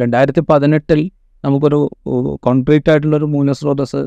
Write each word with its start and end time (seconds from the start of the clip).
രണ്ടായിരത്തി 0.00 0.40
പതിനെട്ടിൽ 0.50 1.00
നമുക്കൊരു 1.44 1.80
കോൺക്രീറ്റ് 2.42 2.90
ആയിട്ടുള്ളൊരു 2.90 3.24
മൂലസ്രോതസ് 3.24 4.00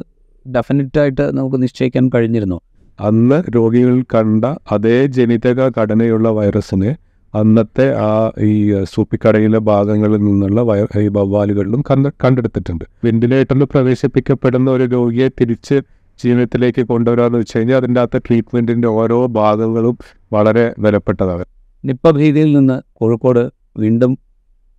ഡെഫിനറ്റായിട്ട് 0.46 1.26
നമുക്ക് 1.38 1.58
നിശ്ചയിക്കാൻ 1.64 2.10
കഴിഞ്ഞിരുന്നു. 2.16 2.58
അന്ന് 3.00 3.38
രോഗികൾ 3.56 3.96
കണ്ട 4.14 4.46
അതേ 4.72 5.06
ജനിതക 5.18 5.70
ഘടനയുള്ള 5.78 6.30
വൈറസിന് 6.30 6.90
അന്നത്തെ 7.34 7.86
ആ 8.06 8.10
ഈ 8.42 8.54
സൂപ്പിക്കടയിലെ 8.94 9.60
ഭാഗങ്ങളിൽ 9.72 10.20
നിന്നുള്ള 10.28 10.62
വയ 10.62 10.82
ഈ 11.04 11.08
വവ്വാലുകളിലും 11.08 11.82
കണ്ട 11.90 12.08
കണ്ടെടുത്തിട്ടുണ്ട്. 12.24 12.86
വെന്റിലേറ്ററിൽ 13.04 13.64
പ്രവേശിപ്പിക്കപ്പെടുന്ന 13.64 14.72
ഒരു 14.72 14.84
രോഗിയെ 14.84 15.28
തിരിച്ച് 15.40 15.78
ജീവിതത്തിലേക്ക് 16.20 16.82
കൊണ്ടുവരാന്ന് 16.88 17.38
വെച്ച് 17.38 17.58
കഴിഞ്ഞാൽ 17.58 17.78
അതിന്റെ 17.78 18.00
അകത്ത് 18.02 18.20
ട്രീറ്റ്മെന്റിന്റെ 18.28 18.88
ഓരോ 18.88 19.20
ഭാഗങ്ങളും 19.40 19.96
വളരെ 20.34 20.74
വിലപ്പെട്ടതാണ്. 20.80 21.46
നിപ്പ 21.84 22.12
ഭീതിയിൽ 22.12 22.50
നിന്ന് 22.58 22.78
കോഴിക്കോട് 22.94 23.44
വീണ്ടും 23.78 24.12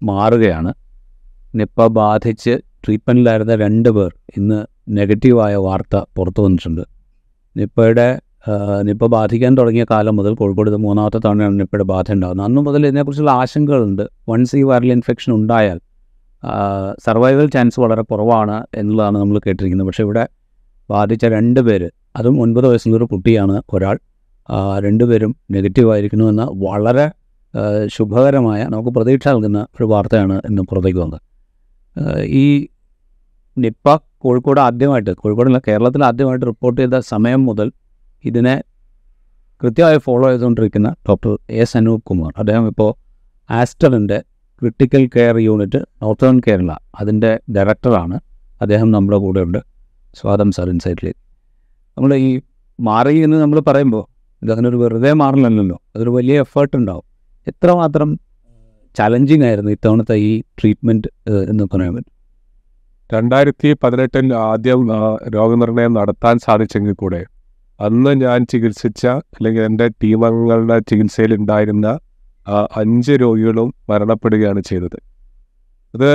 മാറുകയാണ്. 0.02 0.74
നിപ്പ 1.54 1.86
ബാധിച്ച് 1.86 2.60
ട്രീറ്റ്മെന്റിലായിരുന്ന 2.84 3.54
രണ്ട് 3.54 3.88
പേർ 3.88 4.10
ഇന്ന് 4.36 4.58
നെഗറ്റീവായ 4.96 5.54
വാർത്ത 5.54 5.96
പുറത്തു 6.16 6.40
വന്നിട്ടുണ്ട്. 6.42 6.82
നിപ്പയുടെ 7.56 8.08
നിപ്പ 8.82 9.06
ബാധിക്കാൻ 9.06 9.58
തുടങ്ങിയ 9.58 9.86
കാലം 9.90 10.16
മുതൽ 10.16 10.34
കോഴിക്കോട് 10.34 10.70
ഇത് 10.70 10.76
മൂന്നാമത്തെ 10.76 11.18
തവണയാണ് 11.24 11.60
നിപ്പയുടെ 11.60 11.84
ബാധ 11.84 12.12
ഉണ്ടാകുന്നത്. 12.12 12.46
അന്നു 12.46 12.60
മുതൽ 12.60 12.86
ഇതിനെക്കുറിച്ചുള്ള 12.86 13.30
ആശങ്കകളുണ്ട്. 13.30 14.04
വൺസ് 14.28 14.56
ഈ 14.56 14.62
വൈറൽ 14.62 14.92
ഇൻഫെക്ഷൻ 14.92 15.32
ഉണ്ടായാൽ 15.32 15.80
സർവൈവൽ 17.04 17.46
ചാൻസ് 17.50 17.80
വളരെ 17.80 18.02
കുറവാണ് 18.02 18.66
എന്നുള്ളതാണ് 18.74 19.18
നമ്മൾ 19.18 19.38
കേട്ടിരിക്കുന്നത്. 19.46 19.86
പക്ഷേ 19.86 20.04
ഇവിടെ 20.04 20.28
ബാധിച്ച 20.90 21.24
രണ്ട് 21.24 21.60
പേര് 21.60 21.90
അതും 22.16 22.40
ഒൻപത് 22.42 22.66
വയസ്സുള്ളൊരു 22.66 23.04
കുട്ടിയാണ് 23.04 23.62
ഒരാൾ. 23.72 23.98
രണ്ടുപേരും 24.78 25.36
നെഗറ്റീവ് 25.50 25.92
ആയിരിക്കുന്നു 25.92 26.24
എന്ന 26.24 26.44
വളരെ 26.68 27.06
ശുഭകരമായ 27.94 28.60
നമുക്ക് 28.64 28.88
പ്രതീക്ഷ 28.88 29.28
നൽകുന്ന 29.28 29.66
ഒരു 29.76 29.84
വാർത്തയാണ് 29.84 30.40
ഇന്ന് 30.48 30.62
പുറത്തേക്ക് 30.62 30.98
വന്നത്. 30.98 31.22
ഈ 32.42 32.68
നിപ്പ 33.56 33.96
കോഴിക്കോട് 33.96 34.60
ആദ്യമായിട്ട് 34.60 35.10
കോഴിക്കോടല്ല 35.10 35.58
കേരളത്തിൽ 35.68 36.04
ആദ്യമായിട്ട് 36.04 36.46
റിപ്പോർട്ട് 36.46 36.80
ചെയ്ത 36.80 36.98
സമയം 37.12 37.44
മുതൽ 37.44 37.72
ഇതിനെ 38.24 38.62
കൃത്യമായി 39.62 39.98
ഫോളോ 39.98 40.28
ചെയ്തുകൊണ്ടിരിക്കുന്ന 40.28 40.94
ഡോക്ടർ 41.08 41.32
എസ് 41.50 41.76
അനൂപ് 41.76 42.02
കുമാർ. 42.02 42.32
അദ്ദേഹം 42.38 42.66
ഇപ്പോൾ 42.66 42.90
ആസ്റ്ററിന്റെ 43.50 44.18
critical 44.62 45.02
care 45.16 45.36
unit 45.38 45.80
northern 46.02 46.40
Kerala 46.46 46.70
അതിന്റെ 47.00 47.40
ഡയറക്ടറാണ്. 47.56 48.16
അദ്ദേഹം 48.62 48.90
നമ്മുടെ 48.90 49.18
കൂടെ 49.18 49.40
ഉണ്ട് 49.40 49.60
സ്വാഗതം 50.14 50.52
സാർ 50.52 50.68
ഇൻസൈറ്റിലേക്ക്. 50.68 51.20
നമ്മൾ 51.96 52.14
ഈ 52.14 52.40
മാറി 52.78 53.14
എന്ന് 53.18 53.36
നമ്മൾ 53.36 53.60
പറയുമ്പോൾ 53.60 54.04
ഇതങ്ങനെ 54.42 54.68
ഒരു 54.68 54.76
വെറുതെ 54.76 55.12
മാറില്ലല്ലോ. 55.12 55.76
അതൊരു 55.96 56.10
വലിയ 56.10 56.40
എഫേർട്ട് 56.40 56.76
ഉണ്ടാവും. 56.76 57.06
എത്രമാത്രം 57.50 58.10
ചലഞ്ചിങ് 58.96 59.44
ആയിരുന്നു 59.44 59.70
ഇത്തവണത്തെ 59.70 60.16
ഈ 60.28 60.32
ട്രീറ്റ്മെന്റ് 60.58 61.08
എന്ന് 61.50 61.64
പറയാൻ 61.74 61.92
പറ്റും? 61.96 62.12
രണ്ടായിരത്തി 63.10 63.68
പതിനെട്ടിൽ 63.82 64.26
ആദ്യം 64.48 64.80
രോഗനിർണയം 65.36 65.92
നടത്താൻ 65.92 66.38
സാധിച്ചെങ്കിൽ 66.38 66.92
കൂടെ 66.92 67.20
അന്ന് 67.80 68.12
ഞാൻ 68.22 68.40
ചികിത്സിച്ച 68.52 69.04
അല്ലെങ്കിൽ 69.06 69.62
എന്റെ 69.62 69.86
ടീമംഗങ്ങളുടെ 70.02 70.76
ചികിത്സയിൽ 70.90 71.32
ഉണ്ടായിരുന്ന 71.34 71.86
അഞ്ച് 72.76 73.14
രോഗികളും 73.22 73.68
മരണപ്പെടുകയാണ് 73.90 74.60
ചെയ്തത്. 74.60 74.98
അത് 75.94 76.08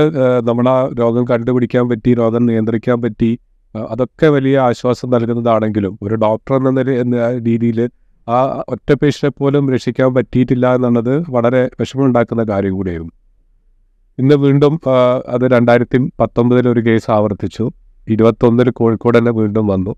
നമ്മൾ 0.49 0.66
ആ 0.70 0.77
രോഗം 0.99 1.23
കണ്ടുപിടിക്കാൻ 1.31 1.86
പറ്റി 1.89 2.11
രോഗം 2.14 2.44
നിയന്ത്രിക്കാൻ 2.45 2.97
പറ്റി 3.02 3.30
അതൊക്കെ 3.75 4.27
വലിയ 4.27 4.55
ആശ്വാസം 4.59 5.08
നൽകുന്നതാണെങ്കിലും 5.09 5.94
ഒരു 6.02 6.16
ഡോക്ടർ 6.16 6.55
എന്ന 7.03 7.17
രീതിയിൽ 7.47 7.80
ആ 8.27 8.37
ഒറ്റ 8.69 8.89
പേഷ്യനെ 8.93 9.29
പോലും 9.39 9.63
രക്ഷിക്കാൻ 9.73 10.09
പറ്റിയിട്ടില്ല 10.13 10.65
എന്നുള്ളത് 10.75 11.13
വളരെ 11.29 11.61
വിഷമമുണ്ടാക്കുന്ന 11.79 12.43
കാര്യം 12.43 12.73
കൂടിയായിരുന്നു. 12.73 13.13
ഇന്ന് 14.17 14.35
വീണ്ടും 14.35 14.73
അത് 15.27 15.45
രണ്ടായിരത്തി 15.51 15.97
പത്തൊമ്പതിൽ 16.19 16.69
ഒരു 16.69 16.81
കേസ് 16.87 17.11
ആവർത്തിച്ചു. 17.11 17.65
ഇരുപത്തൊന്നിൽ 18.07 18.69
കോഴിക്കോട് 18.69 19.17
തന്നെ 19.17 19.31
വീണ്ടും 19.31 19.67
വന്നു. 19.67 19.93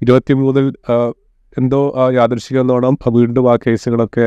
ഇരുപത്തിമൂന്നിൽ 0.00 0.66
മൂന്നിൽ 0.66 1.14
എന്തോ 1.56 1.80
ആ, 1.96 2.04
യാദൃശ്ചികമെന്നോണം 2.10 2.96
വീണ്ടും 3.12 3.46
ആ 3.52 3.56
കേസുകളൊക്കെ 3.64 4.26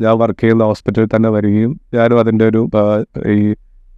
ഞാൻ 0.00 0.14
വർക്ക് 0.18 0.40
ചെയ്യുന്ന 0.40 0.64
ഹോസ്പിറ്റലിൽ 0.64 1.08
തന്നെ 1.14 1.30
വരികയും 1.30 1.72
ഞാനും 1.94 2.18
അതിന്റെ 2.20 2.44
ഒരു 2.48 2.60
ഈ 3.34 3.38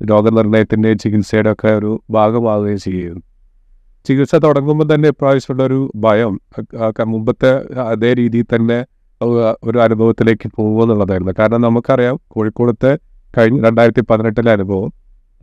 രോഗനിർണയത്തിന്റെയും 0.01 0.99
ചികിത്സയുടെ 0.99 1.51
ഒക്കെ 1.53 1.71
ഒരു 1.71 1.91
ഭാഗമാവുകയും 2.11 2.79
ചെയ്യുന്നു. 2.79 3.21
ചികിത്സ 4.07 4.35
തുടങ്ങുമ്പോൾ 4.45 4.87
തന്നെ 4.95 5.09
ഇപ്രാവശ്യമുള്ള 5.09 5.63
ഒരു 5.71 5.79
ഭയം 6.05 6.35
മുമ്പത്തെ 7.13 7.51
അതേ 7.93 8.11
രീതിയിൽ 8.21 8.47
തന്നെ 8.55 8.79
ഒരു 9.69 9.79
അനുഭവത്തിലേക്ക് 9.87 10.49
പോകുമെന്നുള്ളതായിരുന്നു 10.57 11.35
കാരണം 11.39 11.61
നമുക്കറിയാം 11.61 12.17
കോഴിക്കോടത്തെ 12.35 12.93
കഴിഞ്ഞ 13.37 13.59
രണ്ടായിരത്തി 13.67 14.03
പതിനെട്ടിലെ 14.11 14.51
അനുഭവം 14.57 14.91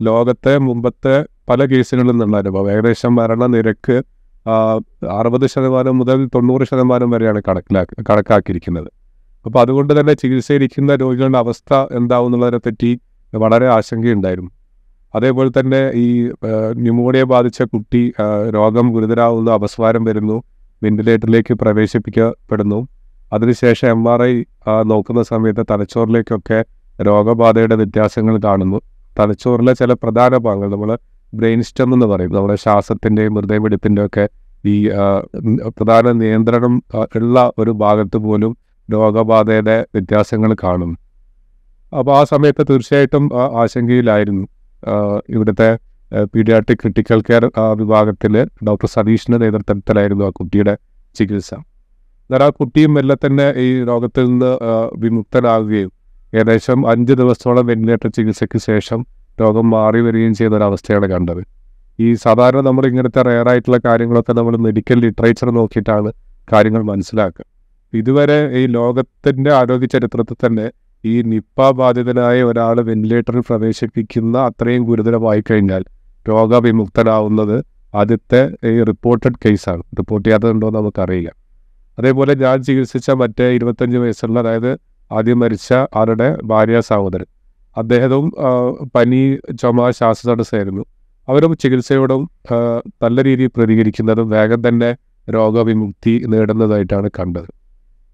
ലോകത്തെ 0.00 0.54
മുമ്പത്തെ 0.58 1.14
പല 1.50 1.60
കേസുകളിൽ 1.64 2.08
നിന്നുള്ള 2.10 2.36
അനുഭവം. 2.36 2.66
ഏകദേശം 2.72 3.12
മരണനിരക്ക് 3.18 3.96
നിരക്ക് 3.96 5.06
അറുപത് 5.18 5.46
ശതമാനം 5.52 5.94
മുതൽ 5.98 6.18
തൊണ്ണൂറ് 6.34 6.64
ശതമാനം 6.70 7.08
വരെയാണ് 7.14 7.40
കണക്കിലാക്കി 7.48 7.94
കണക്കാക്കിയിരിക്കുന്നത്. 8.10 8.88
അപ്പോൾ 9.46 9.60
അതുകൊണ്ട് 9.60 9.92
തന്നെ 10.00 10.14
ചികിത്സയിരിക്കുന്ന 10.20 10.94
രോഗികളുടെ 11.02 11.38
അവസ്ഥ 11.44 11.72
എന്താവും 11.98 12.28
എന്നുള്ളതിനെ 12.28 12.60
പറ്റി 12.66 12.90
വളരെ 13.32 13.66
ആശങ്കയുണ്ടായിരുന്നു. 13.76 14.50
അതേപോലെ 15.14 15.50
തന്നെ 15.58 15.90
ഈ 15.94 16.06
ന്യൂമോണിയ 16.82 17.22
ബാധിച്ച 17.22 17.62
കുട്ടി 17.62 18.02
രോഗം 18.56 18.86
ഗുരുതരാവുന്നു 18.94 19.50
അപസ്മാരം 19.50 20.04
വരുന്നു 20.04 20.36
വെന്റിലേറ്ററിലേക്ക് 20.82 21.54
പ്രവേശിപ്പിക്കപ്പെടുന്നു. 21.54 22.88
അതിനുശേഷം 23.32 23.88
എം 23.90 24.02
ആർ 24.12 24.22
ഐ 24.22 24.34
നോക്കുന്ന 24.82 25.22
സമയത്ത് 25.22 25.64
തലച്ചോറിലേക്കൊക്കെ 25.70 26.64
രോഗബാധയുടെ 27.08 27.74
വ്യത്യാസങ്ങൾ 27.74 28.34
കാണുന്നു. 28.44 28.78
തലച്ചോറിലെ 29.18 29.72
ചില 29.72 29.92
പ്രധാന 29.92 30.36
ഭാഗങ്ങൾ 30.36 30.68
നമ്മൾ 30.68 30.90
ബ്രെയിൻ 31.34 31.62
സ്റ്റം 31.62 31.94
എന്ന് 31.94 32.06
പറയും. 32.06 32.32
നമ്മുടെ 32.32 32.54
ശ്വാസത്തിന്റെയും 32.54 33.34
ഹൃദയമിടിപ്പിന്റെ 33.34 34.06
ഒക്കെ 34.06 34.24
ഈ 34.66 34.76
പ്രധാന 35.76 36.12
നിയന്ത്രണം 36.12 36.74
ഉള്ള 37.16 37.52
ഒരു 37.58 37.70
ഭാഗത്ത് 37.70 38.16
പോലും 38.16 38.56
രോഗബാധയുടെ 38.88 39.76
വ്യത്യാസങ്ങൾ 39.94 40.56
കാണും 40.62 40.92
അപ്പോൾ 41.92 42.12
ആ 42.18 42.22
സമയത്ത് 42.24 42.62
തീർച്ചയായിട്ടും 42.70 43.24
ആശങ്കയിലായിരുന്നു. 43.60 44.44
ഇവിടുത്തെ 45.34 45.68
പീഡിയാട്രിക് 46.34 46.80
ക്രിട്ടിക്കൽ 46.82 47.20
കെയർ 47.28 47.44
വിഭാഗത്തിൽ 47.80 48.34
ഡോക്ടർ 48.68 48.88
സതീഷിന്റെ 48.94 49.38
നേതൃത്വത്തിലായിരുന്നു 49.44 50.24
ആ 50.28 50.30
കുട്ടിയുടെ 50.38 50.74
ചികിത്സ. 51.16 51.50
എന്നാൽ 52.30 52.42
ആ 52.46 52.48
കുട്ടിയും 52.60 52.92
മെല്ലെ 52.96 53.16
തന്നെ 53.24 53.46
ഈ 53.64 53.68
രോഗത്തിൽ 53.90 54.24
നിന്ന് 54.30 54.50
വിമുക്തനാകുകയും 55.02 55.90
ഏകദേശം 56.32 56.78
അഞ്ച് 56.92 57.14
ദിവസത്തോളം 57.20 57.64
വെന്റിലേറ്റർ 57.70 58.08
ചികിത്സയ്ക്ക് 58.16 58.58
ശേഷം 58.70 59.00
രോഗം 59.38 59.66
മാറി 59.74 60.00
വരികയും 60.06 60.34
ചെയ്ത 60.40 60.52
ഒരവസ്ഥയാണ് 60.58 61.06
കണ്ടത്. 61.12 61.42
ഈ 61.98 62.08
സാധാരണ 62.24 62.60
നമ്മൾ 62.68 62.84
ഇങ്ങനത്തെ 62.90 63.22
റെയറായിട്ടുള്ള 63.28 63.78
കാര്യങ്ങളൊക്കെ 63.86 64.32
നമ്മൾ 64.38 64.54
മെഡിക്കൽ 64.66 64.98
ലിറ്ററേച്ചർ 65.04 65.48
നോക്കിയിട്ടാണ് 65.58 66.10
കാര്യങ്ങൾ 66.48 66.82
മനസ്സിലാക്കുക. 66.90 67.44
ഇതുവരെ 67.92 68.38
ഈ 68.60 68.62
ലോകത്തിന്റെ 68.76 69.50
ആരോഗ്യ 69.60 69.88
ചരിത്രത്തിൽ 69.94 70.36
തന്നെ 70.46 70.66
ഈ 71.04 71.22
നിപ്പ 71.22 71.70
ബാധിതനായ 71.70 72.42
ഒരാൾ 72.42 72.76
വെന്റിലേറ്ററിൽ 72.88 73.42
പ്രവേശിപ്പിക്കുന്ന 73.48 74.38
അത്രയും 74.38 74.82
ഗുരുതരമായി 74.82 75.42
കഴിഞ്ഞാൽ 75.50 75.82
രോഗവിമുക്തനാവുന്നത് 76.26 77.56
ആദ്യത്തെ 77.94 78.40
ഈ 78.70 78.82
റിപ്പോർട്ടഡ് 78.90 79.38
കേസാണ് 79.44 79.82
റിപ്പോർട്ട് 79.98 80.24
ചെയ്യാത്തതുണ്ടോ 80.26 80.66
എന്ന് 80.68 80.78
നമുക്കറിയില്ല. 80.78 81.30
അതേപോലെ 81.98 82.32
ഞാൻ 82.34 82.62
ചികിത്സിച്ച 82.62 83.10
മറ്റേ 83.10 83.46
ഇരുപത്തഞ്ച് 83.56 83.98
വയസ്സുള്ള 83.98 84.40
അതായത് 84.40 84.72
ആദ്യം 85.10 85.38
മരിച്ച 85.38 85.68
ആരുടെ 85.96 86.28
ഭാര്യ 86.44 86.80
സഹോദരൻ. 86.80 87.28
അദ്ദേഹവും 87.76 88.26
പനി 88.94 89.20
ചുമ 89.60 89.90
ശ്വാസതടസ്സമായിരുന്നു 89.90 90.84
അവരും 91.28 91.52
ചികിത്സയോടും 91.62 92.22
നല്ല 93.02 93.24
രീതിയിൽ 93.24 93.50
പ്രതികരിക്കുന്നതും 93.56 94.30
വേഗം 94.30 94.68
തന്നെ 94.68 94.90
രോഗവിമുക്തി 95.28 96.14
നേടുന്നതായിട്ടാണ് 96.32 97.08
കണ്ടത്. 97.18 97.50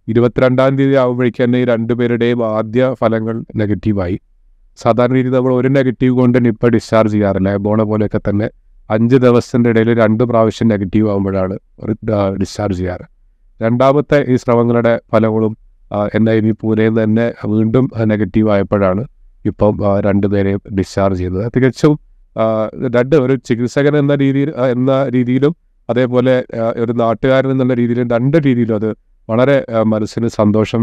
ഇരുപത്തിരണ്ടാം 0.09 0.72
തീയതി 0.78 0.97
ആകുമ്പോഴേക്കും 1.03 1.42
തന്നെ 1.44 1.59
ഈ 1.62 1.65
രണ്ടുപേരുടെയും 1.72 2.41
ആദ്യ 2.56 2.94
ഫലങ്ങൾ 3.00 3.37
നെഗറ്റീവായി 3.62 4.16
സാധാരണ 4.78 5.15
രീതിയിൽ 5.19 5.34
നമ്മൾ 5.37 5.53
ഒരു 5.60 5.69
നെഗറ്റീവ് 5.78 6.15
കൊണ്ട് 6.20 6.38
നിപ്പ 6.47 6.69
ഡിസ്ചാർജ് 6.75 7.15
ചെയ്യാറില്ല. 7.15 7.49
എബോണ 7.58 7.82
പോലെയൊക്കെ 7.90 8.20
തന്നെ 8.29 8.46
അഞ്ച് 8.90 9.17
ദിവസത്തിന്റെ 9.25 9.69
ഇടയിൽ 9.73 9.90
രണ്ട് 10.02 10.23
പ്രാവശ്യം 10.31 10.69
നെഗറ്റീവ് 10.73 11.06
ആകുമ്പോഴാണ് 11.12 11.55
ഡിസ്ചാർജ് 12.40 12.79
ചെയ്യാറ്. 12.81 13.05
രണ്ടാമത്തെ 13.61 14.19
ഈ 14.32 14.37
സ്രവങ്ങളുടെ 14.43 14.94
ഫലങ്ങളും 15.12 15.52
എൻ 16.17 16.25
ഇനി 16.31 16.46
വി 16.46 16.52
പൂനെയിൽ 16.61 16.94
തന്നെ 17.02 17.26
വീണ്ടും 17.52 17.84
നെഗറ്റീവ് 18.12 18.49
ആയപ്പോഴാണ് 18.55 19.02
ഇപ്പം 19.44 19.75
രണ്ടുപേരെയും 20.06 20.61
ഡിസ്ചാർജ് 20.79 21.20
ചെയ്തത് 21.23 21.46
തികച്ചും 21.56 21.94
രണ്ട് 22.96 23.17
ഒരു 23.25 23.34
ചികിത്സകൻ 23.49 23.94
എന്ന 24.02 24.14
രീതിയിൽ 24.23 24.50
എന്ന 24.75 24.93
രീതിയിലും 25.17 25.52
അതേപോലെ 25.88 26.34
ഒരു 26.82 26.93
നാട്ടുകാരൻ 27.02 27.50
എന്നുള്ള 27.55 27.75
രീതിയിലും 27.81 28.06
രണ്ട് 28.14 28.37
രീതിയിലും 28.46 28.76
അത് 28.76 28.90
വളരെ 29.29 29.56
മനസ്സിന് 29.93 30.29
സന്തോഷം 30.38 30.82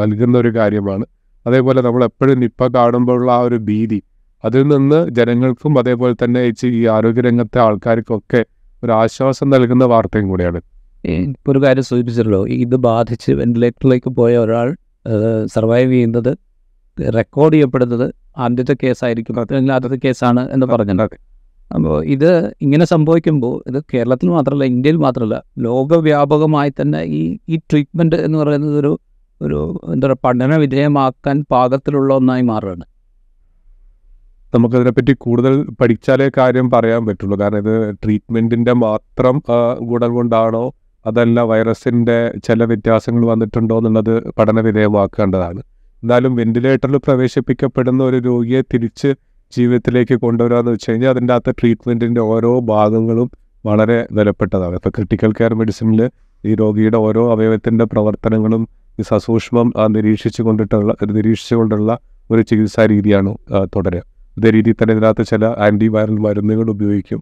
നൽകുന്ന 0.00 0.34
ഒരു 0.38 0.50
കാര്യമാണ്. 0.58 1.04
അതേപോലെ 1.46 1.80
നമ്മൾ 1.80 2.02
എപ്പോഴും 2.04 2.38
നിപ്പ 2.40 2.66
കാണുമ്പോഴുള്ള 2.76 3.30
ആ 3.32 3.40
ഒരു 3.48 3.58
ഭീതി 3.68 3.98
അതിൽ 4.44 4.62
നിന്ന് 4.68 4.98
ജനങ്ങൾക്കും 5.18 5.72
അതേപോലെ 5.78 6.14
തന്നെ 6.22 6.40
ഈ 6.48 6.52
ഈ 6.78 6.82
ആരോഗ്യരംഗത്തെ 6.96 7.58
ആൾക്കാർക്കൊക്കെ 7.66 8.40
ഒരു 8.82 8.92
ആശ്വാസം 8.92 9.46
നൽകുന്ന 9.50 9.84
വാർത്തയും 9.84 10.26
കൂടിയാണ്. 10.28 10.60
ഇപ്പോൾ 11.04 11.50
ഒരു 11.52 11.60
കാര്യം 11.64 11.84
സൂചിപ്പിച്ചല്ലോ 11.90 12.40
ഇത് 12.64 12.76
ബാധിച്ച് 12.88 13.30
വെന്റിലേറ്ററിലേക്ക് 13.40 14.10
പോയ 14.18 14.32
ഒരാൾ 14.38 14.68
സർവൈവ് 15.54 15.90
ചെയ്യുന്നത് 15.92 16.32
റെക്കോർഡ് 16.98 17.54
ചെയ്യപ്പെടുന്നത് 17.54 18.06
ആദ്യത്തെ 18.44 18.74
കേസായിരിക്കും. 18.82 19.34
അല്ലെങ്കിൽ 19.40 19.72
ആദ്യത്തെ 19.76 19.98
കേസാണ് 20.04 20.42
എന്ന് 20.54 20.66
പറഞ്ഞിട്ടുണ്ട് 20.66 21.16
അപ്പോൾ 21.74 22.04
ഇത് 22.04 22.30
ഇങ്ങനെ 22.62 22.84
സംഭവിക്കുമ്പോൾ 22.84 23.54
ഇത് 23.68 23.78
കേരളത്തിൽ 23.94 24.28
മാത്രമല്ല 24.28 24.64
ഇന്ത്യയിൽ 24.64 24.96
മാത്രമല്ല 24.96 25.42
ലോകവ്യാപകമായി 25.58 26.72
തന്നെ 26.80 27.00
ഈ 27.18 27.38
ഈ 27.48 27.56
ട്രീറ്റ്മെന്റ് 27.70 28.16
എന്ന് 28.16 28.38
പറയുന്നത് 28.38 28.78
ഒരു 28.78 28.92
ഒരു 29.40 29.58
എന്താ 29.92 30.06
പറയുക 30.06 30.18
പഠന 30.24 30.56
വിധേയമാക്കാൻ 30.56 31.44
പാകത്തിലുള്ള 31.50 32.14
ഒന്നായി 32.14 32.42
മാറുകയാണ്. 32.42 32.84
നമുക്കതിനെപ്പറ്റി 34.54 35.12
കൂടുതൽ 35.18 35.54
പഠിച്ചാലേ 35.80 36.30
കാര്യം 36.38 36.70
പറയാൻ 36.70 37.06
പറ്റുള്ളൂ. 37.06 37.40
കാരണം 37.40 37.58
ഇത് 37.58 37.96
ട്രീറ്റ്മെന്റിന്റെ 38.04 38.72
മാത്രം 38.72 39.42
ഗുണം 39.80 40.14
കൊണ്ടാണോ 40.14 40.64
അതല്ല 41.06 41.40
വൈറസിന്റെ 41.40 42.18
ചില 42.44 42.64
വ്യത്യാസങ്ങൾ 42.64 43.26
വന്നിട്ടുണ്ടോ 43.26 43.78
എന്നുള്ളത് 43.78 44.30
പഠന 44.38 44.60
വിധേയമാക്കേണ്ടതാണ്. 44.60 45.60
എന്നാലും 46.02 46.36
വെന്റിലേറ്ററിൽ 46.36 46.96
പ്രവേശിപ്പിക്കപ്പെടുന്ന 46.96 48.04
ഒരു 48.04 48.16
രോഗിയെ 48.16 48.60
തിരിച്ച് 48.74 49.10
ജീവിതത്തിലേക്ക് 49.52 50.14
കൊണ്ടുവരാമെന്ന് 50.24 50.72
വെച്ച് 50.72 50.90
കഴിഞ്ഞാൽ 50.90 51.10
അതിന്റെ 51.10 51.32
അകത്ത് 51.34 51.52
ട്രീറ്റ്മെന്റിന്റെ 51.60 52.20
ഓരോ 52.20 52.60
ഭാഗങ്ങളും 52.72 53.28
വളരെ 53.66 53.98
വിലപ്പെട്ടതാണ്. 54.16 54.74
ഇപ്പോൾ 54.74 54.92
ക്രിട്ടിക്കൽ 54.96 55.30
കെയർ 55.38 55.54
മെഡിസിനിൽ 55.60 56.00
ഈ 56.44 56.54
രോഗിയുടെ 56.54 56.98
ഓരോ 57.06 57.22
അവയവത്തിന്റെ 57.34 57.84
പ്രവർത്തനങ്ങളും 57.84 58.62
ഈ 59.00 59.04
സസൂക്ഷ്മം 59.10 59.72
നിരീക്ഷിച്ചു 59.94 60.42
കൊണ്ടിട്ടുള്ള 60.42 60.90
നിരീക്ഷിച്ചുകൊണ്ടുള്ള 61.16 61.90
ഒരു 62.30 62.42
ചികിത്സാ 62.42 62.86
രീതിയാണ് 62.92 63.30
തുടരുക. 63.74 64.02
അതേ 64.36 64.50
രീതിയിൽ 64.56 64.76
തന്നെ 64.80 64.94
ഇതിനകത്ത് 64.96 65.24
ചില 65.32 65.44
ആന്റി 65.66 65.88
വൈറൽ 65.94 66.18
മരുന്നുകൾ 66.26 66.70
ഉപയോഗിക്കും. 66.74 67.20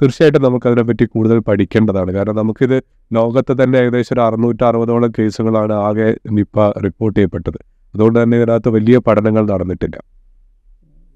തീർച്ചയായിട്ടും 0.00 0.42
നമുക്കതിനെപ്പറ്റി 0.42 1.04
കൂടുതൽ 1.14 1.38
പഠിക്കേണ്ടതാണ്. 1.48 2.10
കാരണം 2.16 2.36
നമുക്കിത് 2.36 2.76
ലോകത്ത് 3.16 3.52
തന്നെ 3.60 3.76
ഏകദേശം 3.78 4.14
ഒരു 4.14 4.22
അറുന്നൂറ്റി 4.26 4.64
അറുപതോളം 4.68 5.10
കേസുകളാണ് 5.18 5.74
ആകെ 5.88 6.08
നിപ്പ 6.36 6.56
റിപ്പോർട്ട് 6.84 7.16
ചെയ്യപ്പെട്ടത്. 7.18 7.58
അതുകൊണ്ട് 7.94 8.18
തന്നെ 8.22 8.36
ഇതിനകത്ത് 8.40 8.68
വലിയ 8.68 8.98
പഠനങ്ങൾ 9.06 9.44
നടന്നിട്ടില്ല. 9.52 9.96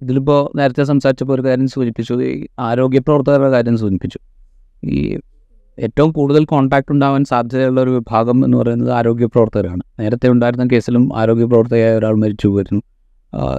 ഇതിലിപ്പോൾ 0.02 0.56
നേരത്തെ 0.58 0.84
സംസാരിച്ചപ്പോൾ 0.84 1.34
ഒരു 1.34 1.42
കാര്യം 1.42 1.68
സൂചിപ്പിച്ചു. 1.68 2.14
ഈ 2.14 2.46
ആരോഗ്യ 2.58 2.98
പ്രവർത്തകരുടെ 2.98 3.50
കാര്യം 3.50 3.76
സൂചിപ്പിച്ചു. 3.78 4.18
ഈ 4.84 5.18
ഏറ്റവും 5.78 6.12
കൂടുതൽ 6.12 6.44
കോൺടാക്ട് 6.44 6.92
ഉണ്ടാവാൻ 6.92 7.24
സാധ്യതയുള്ള 7.24 7.80
ഒരു 7.80 7.90
വിഭാഗം 7.90 8.44
എന്ന് 8.44 8.58
പറയുന്നത് 8.58 8.90
ആരോഗ്യ 8.90 9.26
പ്രവർത്തകരാണ് 9.26 9.82
നേരത്തെ 10.00 10.28
ഉണ്ടായിരുന്ന 10.28 10.64
കേസിലും 10.72 11.04
ആരോഗ്യ 11.16 11.44
പ്രവർത്തകയായ 11.44 11.98
ഒരാൾ 11.98 12.14
മരിച്ചു 12.14 12.48
പോയിരുന്നു. 12.48 12.82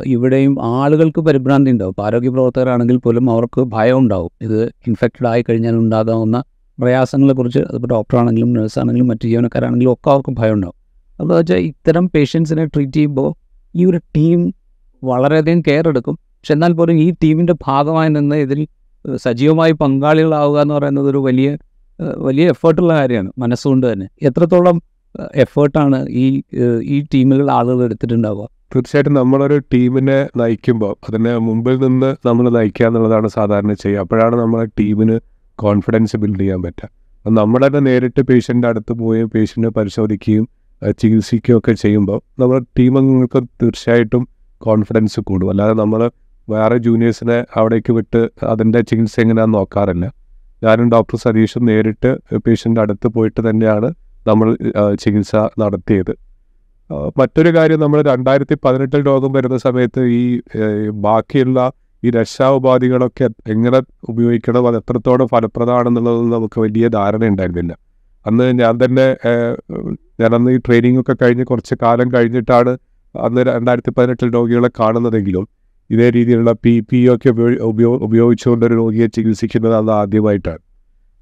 ഇവിടെയും 0.05 0.57
ആളുകൾക്ക് 0.61 1.21
പരിഭ്രാന്തി 1.21 1.71
ഉണ്ടാവും. 1.71 1.91
ഇപ്പോൾ 1.91 2.05
ആരോഗ്യ 2.05 2.29
പ്രവർത്തകരാണെങ്കിൽ 2.29 2.97
പോലും 2.97 3.31
അവർക്ക് 3.31 3.61
ഭയം 3.61 3.97
ഉണ്ടാവും. 3.97 4.31
ഇത് 4.41 4.59
ഇൻഫെക്റ്റഡ് 4.87 5.27
ആയി 5.27 5.45
കഴിഞ്ഞാൽ 5.49 5.75
ഉണ്ടാകാവുന്ന 5.75 6.43
പ്രയാസങ്ങളെക്കുറിച്ച് 6.79 7.59
അതിപ്പോൾ 7.59 7.87
ഡോക്ടറാണെങ്കിലും 7.87 8.53
നഴ്സാണെങ്കിലും 8.53 9.07
മറ്റു 9.07 9.27
ജീവനക്കാരാണെങ്കിലും 9.27 9.93
ഒക്കെ 9.93 10.11
അവർക്ക് 10.11 10.33
ഭയം 10.39 10.53
ഉണ്ടാവും. 10.53 10.77
അപ്പോൾ 11.19 11.37
വെച്ചാൽ 11.37 11.55
ഇത്തരം 11.55 12.09
പേഷ്യൻസിനെ 12.09 12.65
ട്രീറ്റ് 12.65 12.93
ചെയ്യുമ്പോൾ 12.93 13.29
ഈ 13.75 13.85
ഒരു 13.85 13.97
ടീം 13.97 14.53
വളരെയധികം 15.03 15.61
കെയർ 15.61 15.87
എടുക്കും. 15.87 16.17
പക്ഷെ 16.43 16.53
എന്നാൽ 16.53 16.73
പോലും 16.73 16.95
ഈ 17.01 17.05
ടീമിന്റെ 17.23 17.53
ഭാഗമായി 17.65 18.09
നിന്ന് 18.09 18.35
ഇതിൽ 18.35 18.59
സജീവമായി 19.25 19.73
പങ്കാളികളാവുക 19.81 20.57
എന്ന് 20.61 20.73
പറയുന്നത് 20.73 21.05
ഒരു 21.09 21.17
വലിയ 21.17 21.49
വലിയ 22.17 22.45
എഫേർട്ടുള്ള 22.53 22.93
കാര്യമാണ് 22.93 23.29
മനസ്സുകൊണ്ട് 23.37 23.85
തന്നെ. 23.91 24.07
എത്രത്തോളം 24.21 24.77
എഫേർട്ടാണ് 25.35 25.97
ഈ 26.21 26.25
ഈ 26.93 26.97
ടീമിലുള്ള 27.13 27.51
ആളുകൾ 27.51 27.83
എടുത്തിട്ടുണ്ടാവുക? 27.83 28.47
തീർച്ചയായിട്ടും 28.75 29.13
നമ്മളൊരു 29.13 29.57
ടീമിനെ 29.73 30.17
നയിക്കുമ്പോൾ 30.41 30.93
അതിനെ 31.07 31.33
മുമ്പിൽ 31.37 31.77
നിന്ന് 31.85 32.09
നമ്മൾ 32.27 32.45
നയിക്കുക 32.57 32.87
എന്നുള്ളതാണ് 32.87 33.27
സാധാരണ 33.27 33.73
ചെയ്യുക. 33.73 34.03
അപ്പോഴാണ് 34.05 34.35
നമ്മളെ 34.35 34.65
ടീമിന് 34.79 35.15
കോൺഫിഡൻസ് 35.59 36.17
ബിൽഡ് 36.23 36.39
ചെയ്യാൻ 36.39 36.61
പറ്റുക. 36.65 36.89
നമ്മൾ 37.25 37.61
തന്നെ 37.67 37.81
നേരിട്ട് 37.89 38.21
പേഷ്യന്റെ 38.31 38.67
അടുത്ത് 38.67 38.95
പോയി 39.03 39.23
പേഷ്യന്റിനെ 39.35 39.71
പരിശോധിക്കുകയും 39.79 40.45
ചികിത്സിക്കുകയും 41.01 41.57
ഒക്കെ 41.57 41.75
ചെയ്യുമ്പോൾ 41.83 42.19
നമ്മുടെ 42.39 42.65
ടീം 42.79 42.97
അംഗങ്ങൾക്ക് 42.97 43.41
തീർച്ചയായിട്ടും 43.61 44.25
കോൺഫിഡൻസ് 44.61 45.19
കൂടും. 45.29 45.47
അല്ലാതെ 45.53 45.75
നമ്മൾ 45.83 46.03
വേറെ 46.49 46.77
ജൂനിയേഴ്സിനെ 46.77 47.45
അവിടേക്ക് 47.55 47.91
വിട്ട് 47.93 48.29
അതിന്റെ 48.43 48.81
ചികിത്സ 48.81 49.19
എങ്ങനെയാണെന്ന് 49.19 49.57
നോക്കാറില്ല. 49.57 50.05
ഞാനും 50.63 50.89
ഡോക്ടർ 50.91 51.17
സതീഷും 51.17 51.65
നേരിട്ട് 51.65 52.09
പേഷ്യന്റെ 52.37 52.81
അടുത്ത് 52.81 53.07
പോയിട്ട് 53.07 53.49
തന്നെയാണ് 53.49 53.89
നമ്മൾ 54.27 54.57
ചികിത്സ 54.99 55.35
നടത്തിയത്. 55.35 56.13
മറ്റൊരു 57.17 57.55
കാര്യം 57.55 57.79
നമ്മൾ 57.79 58.01
രണ്ടായിരത്തി 58.01 58.55
പതിനെട്ടിൽ 58.65 59.01
രോഗം 59.05 59.31
വരുന്ന 59.33 59.57
സമയത്ത് 59.57 60.01
ഈ 60.19 60.41
ബാക്കിയുള്ള 60.91 61.71
ഈ 62.03 62.09
രക്ഷാഉപാധികളൊക്കെ 62.09 63.29
എങ്ങനെ 63.47 63.79
ഉപയോഗിക്കണം 64.09 64.67
അത് 64.67 64.77
എത്രത്തോളം 64.77 65.27
ഫലപ്രദമാണെന്നുള്ളത് 65.27 66.33
നമുക്ക് 66.33 66.61
വലിയ 66.61 66.87
ധാരണ 66.87 67.25
ഉണ്ടായിരുന്നില്ല. 67.25 67.73
അന്ന് 68.27 68.45
ഞാൻ 68.59 68.73
തന്നെ 68.83 69.05
ഞാനന്ന് 70.21 70.51
ഈ 70.51 70.57
ട്രെയിനിങ് 70.57 70.99
ഒക്കെ 70.99 71.15
കഴിഞ്ഞ് 71.21 71.45
കുറച്ച് 71.45 71.75
കാലം 71.81 72.11
കഴിഞ്ഞിട്ടാണ് 72.13 72.77
അന്ന് 73.15 73.41
രണ്ടായിരത്തി 73.41 73.91
പതിനെട്ടിൽ 73.97 74.33
രോഗികളെ 74.33 74.69
കാണുന്നതെങ്കിലും 74.79 75.47
ഇതേ 75.89 76.09
രീതിയിലുള്ള 76.09 76.51
പി 76.51 76.79
പി 76.79 77.15
ഒക്കെ 77.15 77.29
ഉപയോഗി- 77.29 77.59
ഉപയോ- 77.59 77.99
ഉപയോഗിച്ചുകൊണ്ട് 77.99 78.65
ഒരു 78.65 78.73
രോഗിയെ 78.73 79.07
ചികിത്സിക്കുന്നത് 79.07 79.75
അത് 79.75 79.91
ആദ്യമായിട്ടാണ്. 79.91 80.57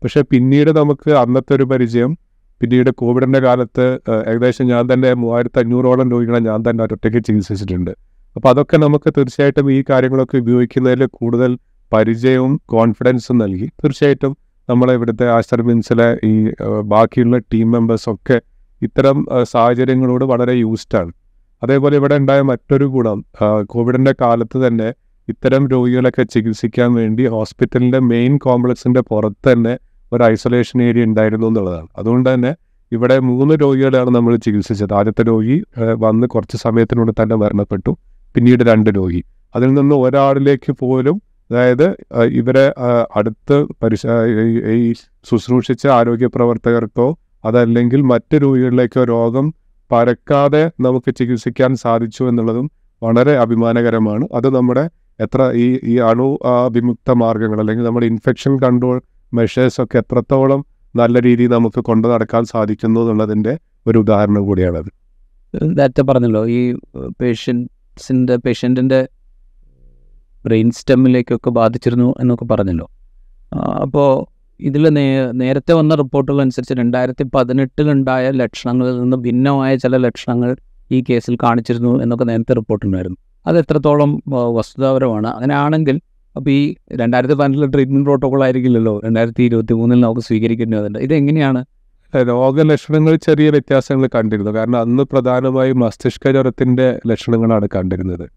പക്ഷേ 0.04 0.24
പിന്നീട് 0.32 0.72
നമുക്ക് 0.72 1.12
അന്നത്തെ 1.12 1.56
ഒരു 1.56 1.64
പരിചയം 1.64 2.18
പിന്നീട് 2.62 2.90
കോവിഡിന്റെ 2.90 3.40
കാലത്ത് 3.40 4.00
ഏകദേശം 4.28 4.66
ഞാൻ 4.66 4.94
തന്നെ 4.94 5.14
മൂവായിരത്തി 5.14 5.60
അഞ്ഞൂറോളം 5.60 6.12
രോഗികളെ 6.12 6.40
ഞാൻ 6.40 6.64
തന്നെ 6.70 6.84
ഒറ്റയ്ക്ക് 6.84 7.24
ചികിത്സിച്ചിട്ടുണ്ട്. 7.24 7.92
അപ്പോൾ 8.36 8.50
അതൊക്കെ 8.50 8.78
നമുക്ക് 8.78 9.14
തീർച്ചയായിട്ടും 9.18 9.72
ഈ 9.72 9.84
കാര്യങ്ങളൊക്കെ 9.90 10.38
ഉപയോഗിക്കുന്നതിൽ 10.38 11.06
കൂടുതൽ 11.06 11.58
പരിചയവും 11.94 12.62
കോൺഫിഡൻസും 12.66 13.38
നൽകി. 13.38 13.66
തീർച്ചയായിട്ടും 13.84 14.38
നമ്മളെ 14.70 14.94
ഇവിടുത്തെ 14.94 15.30
ആശ്രമിൻസിലെ 15.30 16.28
ഈ 16.28 16.52
ബാക്കിയുള്ള 16.82 17.38
ടീം 17.38 17.72
മെമ്പേഴ്സൊക്കെ 17.72 18.42
ഇത്തരം 18.82 19.26
സാഹചര്യങ്ങളോട് 19.44 20.26
വളരെ 20.26 20.54
യൂസ്ഡാണ് 20.54 21.12
അതേപോലെ 21.64 21.96
ഇവിടെ 21.98 22.16
ഉണ്ടായ 22.16 22.42
മറ്റൊരു 22.42 22.86
ഗുണം 22.86 23.26
കോവിഡിന്റെ 23.66 24.16
കാലത്ത് 24.22 24.68
തന്നെ 24.68 24.94
ഇത്തരം 25.28 25.68
രോഗികളൊക്കെ 25.68 26.24
ചികിത്സിക്കാൻ 26.24 26.94
വേണ്ടി 26.94 27.26
ഹോസ്പിറ്റലിന്റെ 27.26 28.00
മെയിൻ 28.00 28.38
കോംപ്ലക്സിന്റെ 28.38 29.02
പുറത്ത് 29.02 29.54
തന്നെ 29.54 29.78
ഒരു 30.14 30.24
ഐസൊലേഷൻ 30.24 30.82
ഏരിയ 30.84 31.04
ഉണ്ടായിരുന്നു 31.04 31.48
എന്നുള്ളതാണ്. 31.48 31.88
അതുകൊണ്ട് 31.98 32.34
തന്നെ 32.34 32.56
ഇവിടെ 32.92 33.20
മൂന്ന് 33.20 33.54
രോഗികളെയാണ് 33.62 34.10
നമ്മൾ 34.10 34.36
ചികിത്സിച്ചത്. 34.36 34.94
ആദ്യത്തെ 34.94 35.24
രോഗി 35.24 35.64
വന്ന് 35.78 36.28
കുറച്ച് 36.28 36.58
സമയത്തിനുള്ളിൽ 36.58 37.16
തന്നെ 37.22 37.36
മരണപ്പെട്ടു. 37.36 37.98
പിന്നീട് 38.36 38.64
രണ്ട് 38.64 38.90
രോഗി. 38.90 39.22
അതിൽ 39.56 39.74
നിന്ന് 39.74 39.96
ഒരാളിലേക്ക് 39.96 40.72
പോലും 40.72 41.22
അതായത് 41.52 41.88
ഇവരെ 42.40 42.74
അടുത്ത് 43.16 43.56
പരിശ 43.84 44.04
ഈ 44.76 44.94
ശുശ്രൂഷിച്ച 45.30 45.88
ആരോഗ്യ 45.88 46.28
പ്രവർത്തകർക്കോ 46.28 47.08
അതല്ലെങ്കിൽ 47.46 48.02
മറ്റ് 48.02 48.36
രോഗികളിലേക്കോ 48.42 49.04
രോഗം 49.04 49.46
പരക്കാതെ 49.92 50.72
നമുക്ക് 50.80 51.16
ചികിത്സിക്കാൻ 51.16 51.76
സാധിച്ചു 51.76 52.24
എന്നുള്ളതും 52.24 52.72
വളരെ 53.04 53.38
അഭിമാനകരമാണ്. 53.38 54.28
അത് 54.34 54.56
നമ്മുടെ 54.56 54.90
എത്ര 55.20 55.52
ഈ 55.54 55.80
ഈ 55.84 55.98
അണു 56.00 56.40
വിമുക്ത 56.72 57.12
മാർഗങ്ങൾ 57.12 57.60
അല്ലെങ്കിൽ 57.60 57.86
നമ്മുടെ 57.86 58.06
ഇൻഫെക്ഷൻ 58.06 58.60
കൺട്രോൾ 58.60 59.02
മെഷേഴ്സ് 59.34 59.82
ഒക്കെ 59.82 59.98
എത്രത്തോളം 59.98 60.66
നല്ല 60.96 61.20
രീതിയിൽ 61.20 61.52
നമുക്ക് 61.52 61.80
കൊണ്ടു 61.80 62.08
നടക്കാൻ 62.08 62.44
സാധിക്കുന്നു 62.46 63.00
എന്നുള്ളതിന്റെ 63.00 63.60
ഒരു 63.88 63.98
ഉദാഹരണം 64.00 64.46
കൂടിയാണത്. 64.46 64.90
നേരത്തെ 65.54 66.02
പറഞ്ഞല്ലോ 66.02 66.48
ഈ 66.48 66.74
പേഷ്യൻസിന്റെ 67.22 68.36
പേഷ്യന്റിന്റെ 68.36 69.10
ബ്രെയിൻ 70.46 70.72
സ്റ്റെമ്മിലേക്കൊക്കെ 70.72 71.50
ബാധിച്ചിരുന്നു 71.50 72.16
എന്നൊക്കെ 72.20 72.46
പറഞ്ഞല്ലോ. 72.46 72.88
അപ്പോൾ 73.82 74.10
ഇതിൽ 74.62 74.90
നേ 74.90 75.32
നേരത്തെ 75.32 75.74
വന്ന 75.74 75.96
റിപ്പോർട്ടുകൾ 75.96 76.42
അനുസരിച്ച് 76.42 76.74
രണ്ടായിരത്തി 76.74 77.24
പതിനെട്ടിലുണ്ടായ 77.36 78.32
ലക്ഷണങ്ങളിൽ 78.32 79.02
നിന്ന് 79.02 79.18
ഭിന്നമായ 79.18 79.76
ചില 79.76 79.98
ലക്ഷണങ്ങൾ 79.98 80.56
ഈ 80.92 81.04
കേസിൽ 81.10 81.38
കാണിച്ചിരുന്നു 81.44 82.04
എന്നൊക്കെ 82.04 82.26
നേരത്തെ 82.26 82.54
റിപ്പോർട്ടുണ്ടായിരുന്നു. 82.54 83.18
അത് 83.48 83.58
എത്രത്തോളം 83.58 84.24
വസ്തുതാപരമാണ്. 84.30 85.28
അങ്ങനെയാണെങ്കിൽ 85.28 86.02
അപ്പോൾ 86.36 86.50
ഈ 86.50 86.76
രണ്ടായിരത്തി 86.94 87.34
പതിനെട്ടിലെ 87.34 87.68
ട്രീറ്റ്മെന്റ് 87.68 88.06
പ്രോട്ടോകോൾ 88.06 88.44
ആയിരിക്കില്ലല്ലോ? 88.44 89.02
രണ്ടായിരത്തി 89.06 89.44
ഇരുപത്തി 89.44 89.74
മൂന്നിൽ 89.74 90.00
നമുക്ക് 90.02 90.22
സ്വീകരിക്കേണ്ടതുണ്ട് 90.22 91.00
ഇതെങ്ങനെയാണ്? 91.00 91.66
രോഗലക്ഷണങ്ങൾ 92.16 93.16
ചെറിയ 93.16 93.50
വ്യത്യാസങ്ങൾ 93.50 94.10
കണ്ടിരുന്നു. 94.16 94.52
കാരണം 94.52 94.80
അന്ന് 94.80 95.04
പ്രധാനമായും 95.04 95.80
മസ്തിഷ്ക 95.80 96.32
ജ്വരത്തിന്റെ 96.32 97.00
ലക്ഷണങ്ങളാണ് 97.08 97.68
കണ്ടിരുന്നത്. 97.76 98.30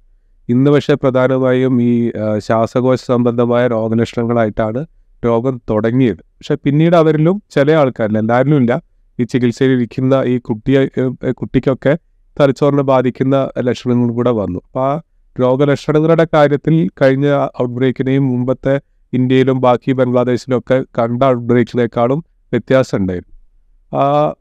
ഇന്ന് 0.49 0.71
പക്ഷേ 0.71 0.95
പ്രധാനമായും 0.95 1.83
ഈ 1.83 2.11
ശ്വാസകോശ 2.39 2.99
സംബന്ധമായ 3.07 3.67
രോഗലക്ഷണങ്ങളായിട്ടാണ് 3.67 4.87
രോഗം 5.25 5.61
തുടങ്ങിയത്. 5.71 6.17
പക്ഷെ 6.17 6.55
പിന്നീട് 6.55 6.97
അവരിലും 6.97 7.43
ചില 7.51 7.73
ആൾക്കാരിൽ 7.73 8.19
എല്ലാവരിലും 8.19 8.57
ഇല്ല. 8.57 8.83
ഈ 9.19 9.25
ചികിത്സയിൽ 9.25 9.71
ഇരിക്കുന്ന 9.71 10.15
ഈ 10.27 10.39
കുട്ടിയെ 10.39 10.83
കുട്ടിക്കൊക്കെ 11.31 11.99
തലച്ചോറിനെ 12.37 12.83
ബാധിക്കുന്ന 12.83 13.51
ലക്ഷണങ്ങൾ 13.59 14.13
കൂടെ 14.13 14.31
വന്നു. 14.31 14.59
അപ്പോൾ 14.59 14.85
ആ 14.89 15.01
രോഗലക്ഷണങ്ങളുടെ 15.41 16.27
കാര്യത്തിൽ 16.35 16.89
കഴിഞ്ഞ 17.03 17.27
ഔട്ട്ബ്രേക്കിനെയും 17.63 18.29
മുമ്പത്തെ 18.29 18.81
ഇന്ത്യയിലും 19.13 19.61
ബാക്കി 19.61 19.93
ബംഗ്ലാദേശിലും 19.93 20.59
ഒക്കെ 20.59 20.85
കണ്ട 20.99 21.23
ഔട്ട്ബ്രേക്കിനേക്കാളും 21.25 22.21
വ്യത്യാസം 22.53 22.97
ഉണ്ടായിരുന്നു 22.99 23.33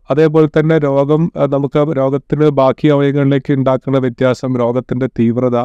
അതേപോലെ 0.10 0.48
തന്നെ 0.60 0.78
രോഗം 0.78 1.32
നമുക്ക് 1.48 1.80
രോഗത്തിന് 1.98 2.50
ബാക്കി 2.50 2.88
അവയവങ്ങളിലേക്ക് 2.88 3.54
ഉണ്ടാക്കുന്ന 3.54 3.98
വ്യത്യാസം 3.98 4.58
രോഗത്തിന്റെ 4.58 5.08
തീവ്രത 5.20 5.58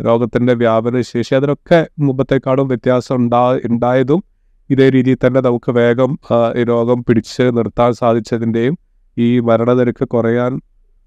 രോഗത്തിന്റെ 0.00 0.54
വ്യാപന 0.54 1.00
ശേഷി 1.00 1.34
അതിനൊക്കെ 1.34 1.86
മുമ്പത്തേക്കാളും 1.98 2.68
വ്യത്യാസം 2.68 3.16
ഉണ്ടാ 3.16 3.42
ഉണ്ടായതും 3.64 4.22
ഇതേ 4.70 4.88
രീതിയിൽ 4.88 5.18
തന്നെ 5.26 5.40
നമുക്ക് 5.40 5.70
വേഗം 5.72 6.18
ഈ 6.56 6.64
രോഗം 6.64 7.04
പിടിച്ച് 7.04 7.42
നിർത്താൻ 7.42 7.92
സാധിച്ചതിന്റെയും 7.92 8.78
ഈ 9.18 9.40
മരണനിരക്ക് 9.40 10.08
കുറയാൻ 10.08 10.60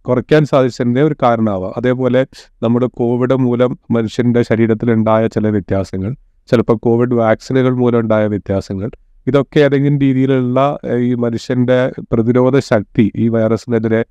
കുറയ്ക്കാൻ 0.05 0.45
സാധിച്ചതിന്റെ 0.45 1.01
ഒരു 1.03 1.15
കാരണമാവാം. 1.23 1.73
അതേപോലെ 1.77 2.25
നമ്മുടെ 2.63 2.87
കോവിഡ് 2.93 3.33
മൂലം 3.33 3.79
മനുഷ്യന്റെ 3.91 4.41
ശരീരത്തിലുണ്ടായ 4.41 5.27
ചില 5.27 5.47
വ്യത്യാസങ്ങൾ 5.47 6.15
ചിലപ്പോൾ 6.49 6.77
കോവിഡ് 6.77 7.13
വാക്സിനുകൾ 7.13 7.73
മൂലം 7.73 7.99
ഉണ്ടായ 7.99 8.27
വ്യത്യാസങ്ങൾ 8.27 8.89
ഇതൊക്കെ 9.27 9.59
ഏതെങ്കിലും 9.59 9.99
രീതിയിലുള്ള 9.99 10.79
ഈ 10.99 11.13
മനുഷ്യന്റെ 11.13 11.91
പ്രതിരോധ 12.11 12.59
ശക്തി 12.59 13.11
ഈ 13.15 13.27
വൈറസിനെതിരെ 13.27 14.05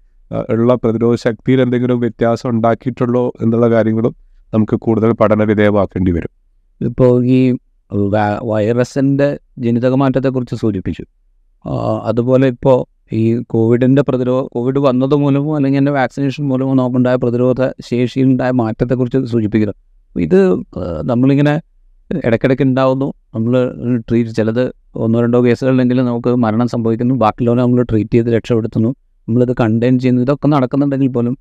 ഉള്ള 0.50 0.74
പ്രതിരോധ 0.74 1.16
ശക്തിയിൽ 1.16 1.60
എന്തെങ്കിലും 1.60 2.00
വ്യത്യാസം 2.00 2.50
ഉണ്ടാക്കിയിട്ടുള്ളോ 2.50 3.32
എന്നുള്ള 3.42 3.70
കാര്യങ്ങളും 3.70 4.14
നമുക്ക് 4.54 4.76
കൂടുതൽ 4.76 5.12
പഠന 5.12 5.44
വിധേയമാക്കേണ്ടി 5.44 6.12
വരും. 6.12 6.32
ഇപ്പോൾ 6.80 7.24
ഈ 7.26 7.40
വൈറസിന്റെ 8.42 9.38
ജനിതക 9.58 9.94
മാറ്റത്തെക്കുറിച്ച് 9.94 10.54
സൂചിപ്പിച്ചു. 10.54 11.04
അതുപോലെ 12.02 12.46
ഇപ്പോൾ 12.48 12.98
ഈ 13.12 13.42
കോവിഡിന്റെ 13.42 14.02
പ്രതിരോധ 14.02 14.48
കോവിഡ് 14.52 14.78
വന്നത് 14.78 15.14
മൂലമോ 15.14 15.56
അല്ലെങ്കിൽ 15.56 15.78
എന്റെ 15.78 15.92
വാക്സിനേഷൻ 15.92 16.48
മൂലമോ 16.48 16.74
നമുക്കുണ്ടായ 16.74 17.16
പ്രതിരോധ 17.16 17.66
ശേഷിയിലുണ്ടായ 17.66 18.50
മാറ്റത്തെക്കുറിച്ച് 18.50 19.24
സൂചിപ്പിക്കുന്നു. 19.24 19.74
ഇത് 20.20 20.56
നമ്മളിങ്ങനെ 21.02 21.60
ഇടയ്ക്കിടയ്ക്ക് 22.24 22.64
ഉണ്ടാവുന്നു. 22.64 23.12
നമ്മൾ 23.34 23.74
ട്രീറ്റ് 24.10 24.30
ചിലത് 24.30 24.72
ഒന്നോ 24.94 25.20
രണ്ടോ 25.20 25.44
കേസുകളിലെങ്കിലും 25.44 26.06
നമുക്ക് 26.06 26.34
മരണം 26.34 26.68
സംഭവിക്കുന്നു. 26.68 27.14
ബാക്കിയുള്ളവരെ 27.14 27.62
നമ്മൾ 27.62 27.82
ട്രീറ്റ് 27.82 28.14
ചെയ്ത് 28.14 28.26
രക്ഷപ്പെടുത്തുന്നു. 28.26 28.88
നമ്മളിത് 29.28 29.56
കണ്ടെയ്ൻ 29.60 29.98
ചെയ്യുന്നു. 29.98 30.22
ഇതൊക്കെ 30.22 30.46
നടക്കുന്നുണ്ടെങ്കിൽ 30.46 31.08
പോലും 31.08 31.38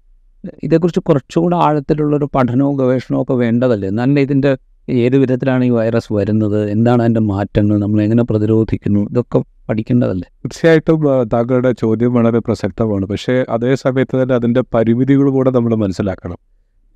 ഇതേക്കുറിച്ച് 0.64 1.00
കുറച്ചുകൂടെ 1.00 1.56
ആഴത്തിലുള്ളൊരു 1.56 2.30
പഠനവും 2.36 2.76
ഗവേഷണവും 2.78 3.22
ഒക്കെ 3.22 3.34
വേണ്ടതല്ലേ? 3.34 3.90
എന്നാലേ 3.90 4.22
ഇതിന്റെ 4.22 4.58
ഏത് 4.90 5.18
വിധത്തിലാണ് 5.18 5.66
ഈ 5.66 5.70
വൈറസ് 5.70 6.14
വരുന്നത്? 6.14 6.70
എന്താണ് 6.70 7.02
അതിന്റെ 7.02 7.20
മാറ്റങ്ങൾ? 7.20 7.78
നമ്മൾ 7.78 8.02
എങ്ങനെ 8.02 8.24
പ്രതിരോധിക്കുന്നു? 8.24 9.00
ഇതൊക്കെ 9.00 9.40
പഠിക്കേണ്ടതല്ലേ? 9.70 10.28
തീർച്ചയായിട്ടും 10.46 11.28
താങ്കളുടെ 11.34 11.72
ചോദ്യം 11.72 12.14
വളരെ 12.14 12.40
പ്രസക്തമാണ്. 12.40 13.06
പക്ഷേ 13.06 13.46
അതേ 13.50 13.76
സമയത്ത് 13.76 14.24
തന്നെ 14.24 14.36
അതിന്റെ 14.36 14.62
പരിമിതികൾ 14.74 15.30
കൂടെ 15.30 15.52
നമ്മൾ 15.52 15.76
മനസ്സിലാക്കണം. 15.76 16.38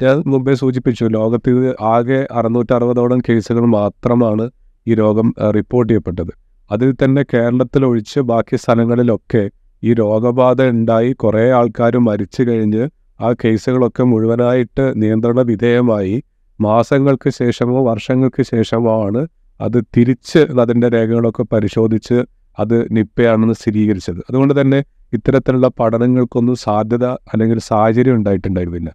ഞാൻ 0.02 0.24
മുമ്പേ 0.28 0.54
സൂചിപ്പിച്ചു 0.56 1.06
ലോകത്ത് 1.06 1.76
ആകെ 1.82 2.28
അറുന്നൂറ്ററുപതോളം 2.32 3.22
കേസുകൾ 3.30 3.66
മാത്രമാണ് 3.66 4.52
ഈ 4.88 4.94
രോഗം 4.94 5.34
റിപ്പോർട്ട് 5.56 5.94
ചെയ്യപ്പെട്ടത്. 5.94 6.34
അതിൽ 6.72 6.96
തന്നെ 7.04 7.24
കേരളത്തിലൊഴിച്ച് 7.34 8.20
ബാക്കി 8.20 8.56
സ്ഥലങ്ങളിലൊക്കെ 8.56 9.50
ഈ 9.84 9.94
രോഗബാധ 9.94 10.62
ഉണ്ടായി 10.64 11.14
കുറേ 11.14 11.52
ആൾക്കാർ 11.52 11.98
മരിച്ചു 11.98 12.44
കഴിഞ്ഞ് 12.44 12.90
ആ 13.22 13.34
കേസുകളൊക്കെ 13.34 14.04
മുഴുവനായിട്ട് 14.04 15.02
നിയന്ത്രണ 15.02 15.42
വിധേയമായി. 15.42 16.24
മാസങ്ങൾക്ക് 16.62 17.30
ശേഷമോ 17.30 17.80
വർഷങ്ങൾക്ക് 17.90 18.44
ശേഷമോ 18.44 18.94
ആണ് 19.06 19.22
അത് 19.62 19.78
തിരിച്ച് 19.98 20.42
അതിന്റെ 20.62 20.88
രേഖകളൊക്കെ 20.90 21.44
പരിശോധിച്ച് 21.44 22.18
അത് 22.60 22.78
നിപ്പയാണെന്ന് 22.96 23.54
സ്ഥിരീകരിച്ചത്. 23.54 24.20
അതുകൊണ്ട് 24.30 24.54
തന്നെ 24.62 24.80
ഇത്തരത്തിലുള്ള 25.14 25.68
പഠനങ്ങൾക്കൊന്നും 25.80 26.56
സാധ്യത 26.56 27.06
അല്ലെങ്കിൽ 27.06 27.60
സാഹചര്യം 27.60 28.16
ഉണ്ടായിട്ടുണ്ടായിരുന്നില്ല 28.16 28.90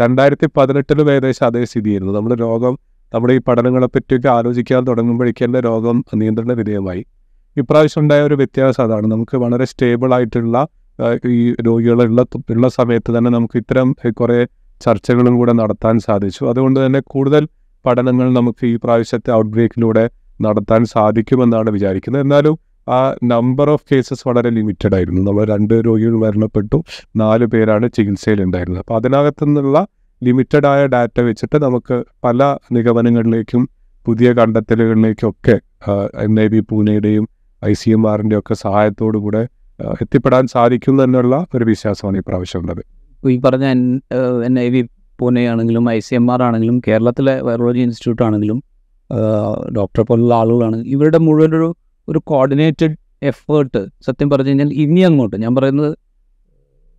രണ്ടായിരത്തി 0.00 0.46
പതിനെട്ടിലും 0.56 1.10
ഏകദേശം 1.12 1.46
അതേ 1.46 1.64
സ്ഥിതിയായിരുന്നു. 1.64 2.12
നമ്മൾ 2.12 2.34
രോഗം 2.34 2.74
നമ്മുടെ 3.12 3.34
ഈ 3.34 3.40
പഠനങ്ങളെ 3.48 3.86
പറ്റിയൊക്കെ 3.86 4.28
ആലോചിക്കാൻ 4.28 4.82
തുടങ്ങുമ്പോഴേക്കും 4.84 5.44
തന്നെ 5.44 5.60
രോഗം 5.60 6.04
നിയന്ത്രണ 6.14 6.52
വിധേയമായി. 6.52 7.02
ഇപ്രാവശ്യം 7.56 8.02
ഉണ്ടായ 8.02 8.22
ഒരു 8.22 8.34
വ്യത്യാസം 8.34 8.82
അതാണ്. 8.82 9.06
നമുക്ക് 9.06 9.36
വളരെ 9.36 9.64
സ്റ്റേബിൾ 9.64 10.14
ആയിട്ടുള്ള 10.14 10.66
ഈ 11.26 11.54
രോഗികളുള്ള 11.66 12.22
ഉള്ള 12.50 12.68
സമയത്ത് 12.68 13.10
തന്നെ 13.18 13.30
നമുക്ക് 13.30 13.56
ഇത്തരം 13.58 13.88
കുറേ 14.10 14.38
ചർച്ചകളും 14.80 15.36
കൂടെ 15.36 15.52
നടത്താൻ 15.52 15.98
സാധിച്ചു. 15.98 16.44
അതുകൊണ്ട് 16.44 16.86
തന്നെ 16.86 17.00
കൂടുതൽ 17.06 17.48
പഠനങ്ങൾ 17.86 18.32
നമുക്ക് 18.32 18.66
ഈ 18.66 18.76
പ്രാവശ്യത്തെ 18.84 19.32
ഔട്ട്ബ്രേക്കിലൂടെ 19.32 20.10
നടത്താൻ 20.40 20.84
സാധിക്കുമെന്നാണ് 20.84 21.70
വിചാരിക്കുന്നത്. 21.70 22.22
എന്നാലും 22.22 22.58
ആ 22.88 23.14
നമ്പർ 23.24 23.70
ഓഫ് 23.70 23.84
കേസസ് 23.92 24.28
വളരെ 24.28 24.50
ലിമിറ്റഡ് 24.50 24.94
ആയിരുന്നു. 24.94 25.22
നമ്മൾ 25.22 25.44
രണ്ട് 25.44 25.74
രോഗികൾ 25.86 26.14
മരണപ്പെട്ടു. 26.16 26.78
നാല് 27.16 27.46
പേരാണ് 27.46 27.86
ചികിത്സയിലുണ്ടായിരുന്നത് 27.96 28.78
അപ്പോൾ 28.78 28.96
അതിനകത്തു 28.96 29.44
നിന്നുള്ള 29.44 29.86
ലിമിറ്റഡ് 30.22 30.66
ആയ 30.66 30.86
ഡാറ്റ 30.86 31.20
വെച്ചിട്ട് 31.20 31.56
നമുക്ക് 31.62 32.04
പല 32.24 32.56
നിഗമനങ്ങളിലേക്കും 32.72 33.68
പുതിയ 34.06 34.32
കണ്ടെത്തലുകളിലേക്കൊക്കെ 34.32 35.56
എൻ 36.24 36.40
ഐ 36.40 36.46
ബി 36.46 36.60
പൂനെയുടെയും 36.60 37.28
ഐ 37.62 37.72
സി 37.72 37.90
എം 37.90 38.10
ആറിന്റെയും 38.10 38.38
ഒക്കെ 38.38 38.54
സഹായത്തോടു 38.54 39.18
കൂടെ 39.18 39.42
എത്തിപ്പെടാൻ 40.02 40.46
സാധിക്കും 40.46 41.04
എന്നുള്ള 41.04 41.46
ഒരു 41.54 41.64
വിശ്വാസമാണ് 41.64 42.16
ഈ 42.16 42.20
പ്രാവശ്യം 42.28 42.60
ഉള്ളത്. 42.60 42.82
ഈ 43.22 43.38
പറഞ്ഞ 43.38 43.64
N 43.64 43.80
N 44.46 44.58
I 44.58 44.68
V 44.68 44.80
Pune 45.18 45.46
ആണെങ്കിലും 45.46 45.90
ഐ 45.90 45.98
സി 45.98 46.14
എം 46.14 46.32
ആർ 46.32 46.42
ആണെങ്കിലും 46.42 46.82
കേരളത്തിലെ 46.88 47.40
വൈറോളജി 47.40 47.78
ഇൻസ്റ്റിറ്റ്യൂട്ട് 47.78 48.22
ആണെങ്കിലും 48.22 48.62
ഡോക്ടറെ 49.76 50.02
പോലുള്ള 50.02 50.34
ആളുകളാണ്. 50.34 50.76
ഇവരുടെ 50.76 51.18
മുഴുവൻ 51.18 51.54
ഒരു 51.56 51.74
ഒരു 52.08 52.18
കോർഡിനേറ്റഡ് 52.24 52.94
എഫേർട്ട് 53.22 53.80
സത്യം 54.06 54.30
പറഞ്ഞു 54.30 54.48
കഴിഞ്ഞാൽ 54.48 54.72
ഇനി 54.72 55.00
അങ്ങോട്ട് 55.00 55.36
ഞാൻ 55.36 55.54
പറയുന്നത് 55.54 55.92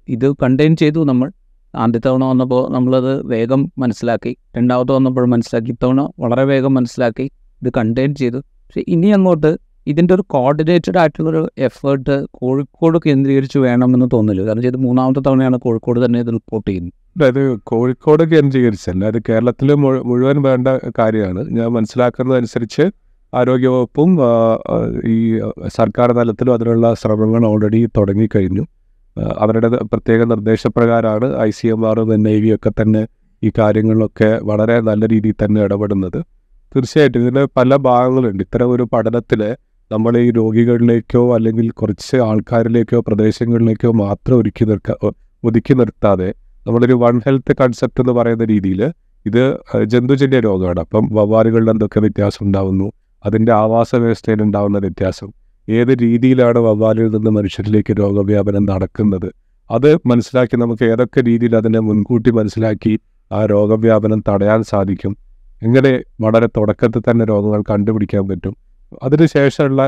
ഇത് 0.08 0.34
കണ്ടെയ്ൻ 0.44 0.76
ചെയ്തു 0.76 1.00
നമ്മൾ. 1.00 1.32
ആദ്യത്തെ 1.76 2.08
തവണ 2.08 2.24
വന്നപ്പോൾ 2.24 2.72
നമ്മളത് 2.72 3.28
വേഗം 3.28 3.72
മനസ്സിലാക്കി. 3.78 4.38
രണ്ടാമത്തെ 4.58 4.94
വന്നപ്പോൾ 4.94 5.26
മനസ്സിലാക്കി. 5.26 5.72
ഇത്തവണ 5.72 6.02
വളരെ 6.20 6.44
വേഗം 6.44 6.74
മനസ്സിലാക്കി. 6.74 7.26
ഇത് 7.62 7.70
കണ്ടെയ്ൻ 7.78 8.16
ചെയ്തു. 8.16 8.38
പക്ഷേ 8.38 8.84
ഇനി 8.88 9.08
അങ്ങോട്ട് 9.08 9.52
ഇതിന്റെ 9.92 10.14
ഒരു 10.16 10.24
കോർഡിനേറ്റഡ് 10.34 10.98
ആയിട്ടുള്ളൊരു 11.02 11.42
എഫേർട്ട് 11.68 12.16
കോഴിക്കോട് 12.40 12.98
കേന്ദ്രീകരിച്ച് 13.06 13.60
വേണമെന്ന് 13.66 14.08
തോന്നില്ല 14.14 14.42
കാരണം 14.48 14.66
ഇത് 14.72 14.78
മൂന്നാമത്തെ 14.86 15.22
തവണയാണ് 15.28 15.58
കോഴിക്കോട് 15.66 16.00
തന്നെ 16.06 16.18
ഇത് 16.24 16.32
റിപ്പോർട്ട് 16.38 16.68
ചെയ്യുന്നത്. 16.70 16.96
അതായത് 17.18 17.44
കോഴിക്കോട് 17.72 18.24
കേന്ദ്രീകരിച്ചല്ല 18.34 19.06
അത് 19.12 19.20
കേരളത്തിൽ 19.30 19.70
മുഴുവൻ 20.10 20.38
വേണ്ട 20.48 20.68
കാര്യമാണ്. 21.00 21.42
ഞാൻ 21.58 21.70
മനസ്സിലാക്കുന്നതനുസരിച്ച് 21.78 22.86
ആരോഗ്യവകുപ്പും 23.34 24.12
ഈ 25.14 25.18
സർക്കാർ 25.78 26.12
തലത്തിലും 26.20 26.54
അതിനുള്ള 26.54 26.88
ശ്രമങ്ങൾ 27.02 27.42
ഓൾറെഡി 27.52 27.82
തുടങ്ങിക്കഴിഞ്ഞു. 27.98 28.64
അവരുടെ 29.44 29.70
പ്രത്യേക 29.92 30.22
നിർദ്ദേശപ്രകാരമാണ് 30.32 31.28
ഐ 31.48 31.50
സി 31.58 31.68
എം 31.74 31.82
ആറും 31.90 32.12
എൻ 32.16 32.24
ഐ 32.34 32.38
വി 32.44 32.50
ഒക്കെ 32.56 32.72
തന്നെ 32.82 33.02
ഈ 33.42 33.50
കാര്യങ്ങളിലൊക്കെ 33.60 34.30
വളരെ 34.50 34.76
നല്ല 34.90 35.04
രീതിയിൽ 35.14 35.38
തന്നെ 35.44 35.60
ഇടപെടുന്നത്. 35.66 36.20
തീർച്ചയായിട്ടും 36.72 37.20
ഇതിന് 37.26 37.44
പല 37.58 37.76
ഭാഗങ്ങളുണ്ട്. 37.88 38.42
ഇത്തരം 38.48 38.72
ഒരു 38.76 38.86
പഠനത്തിൽ 38.94 39.42
നമ്മൾ 39.92 40.18
ഈ 40.18 40.32
രോഗികളിലേക്കോ 40.32 41.36
അല്ലെങ്കിൽ 41.36 41.70
കുറച്ച് 41.70 42.18
ആൾക്കാരിലേക്കോ 42.18 43.00
പ്രദേശങ്ങളിലേക്കോ 43.00 43.92
മാത്രം 43.92 44.38
ഒരുക്കി 44.38 44.66
നിർക്ക 44.66 45.08
ഒതുക്കി 45.44 45.74
നിർത്താതെ 45.74 46.34
നമ്മളൊരു 46.68 46.94
വൺ 46.94 47.20
ഹെൽത്ത് 47.20 47.56
കൺസെപ്റ്റ് 47.62 48.02
എന്ന് 48.02 48.14
പറയുന്ന 48.14 48.44
രീതിയിൽ 48.44 48.82
ഇത് 49.26 49.58
ജന്തുജന്യ 49.84 50.40
രോഗമാണ് 50.40 50.80
അപ്പം 50.80 51.10
വവ്വാലുകളിൽ 51.12 51.70
എന്തൊക്കെ 51.70 52.00
വ്യത്യാസം 52.00 52.46
ഉണ്ടാവുന്നു? 52.46 52.92
അതിന്റെ 53.26 53.52
ആവാസ 53.54 53.96
വ്യവസ്ഥയിൽ 53.96 54.42
ഉണ്ടാവുന്ന 54.42 54.78
വ്യത്യാസം. 54.78 55.30
ഏത് 55.70 55.98
രീതിയിലാണ് 56.02 56.60
വവ്വാലിൽ 56.60 57.08
നിന്ന് 57.08 57.32
മനുഷ്യരിലേക്ക് 57.32 57.94
രോഗവ്യാപനം 58.00 58.66
നടക്കുന്നത്? 58.66 59.30
അത് 59.72 59.96
മനസ്സിലാക്കി 60.06 60.58
നമുക്ക് 60.58 60.84
ഏതൊക്കെ 60.84 61.22
രീതിയിൽ 61.22 61.56
അതിനെ 61.56 61.80
മുൻകൂട്ടി 61.80 62.32
മനസ്സിലാക്കി 62.32 63.00
ആ 63.32 63.46
രോഗവ്യാപനം 63.46 64.24
തടയാൻ 64.30 64.64
സാധിക്കും? 64.64 65.18
എങ്ങനെ 65.64 65.92
വളരെ 66.22 66.48
തുടക്കത്തിൽ 66.48 67.02
തന്നെ 67.12 67.26
രോഗങ്ങൾ 67.26 67.64
കണ്ടുപിടിക്കാൻ 67.70 68.28
പറ്റും? 68.28 68.56
അതിനുശേഷമുള്ള 69.04 69.82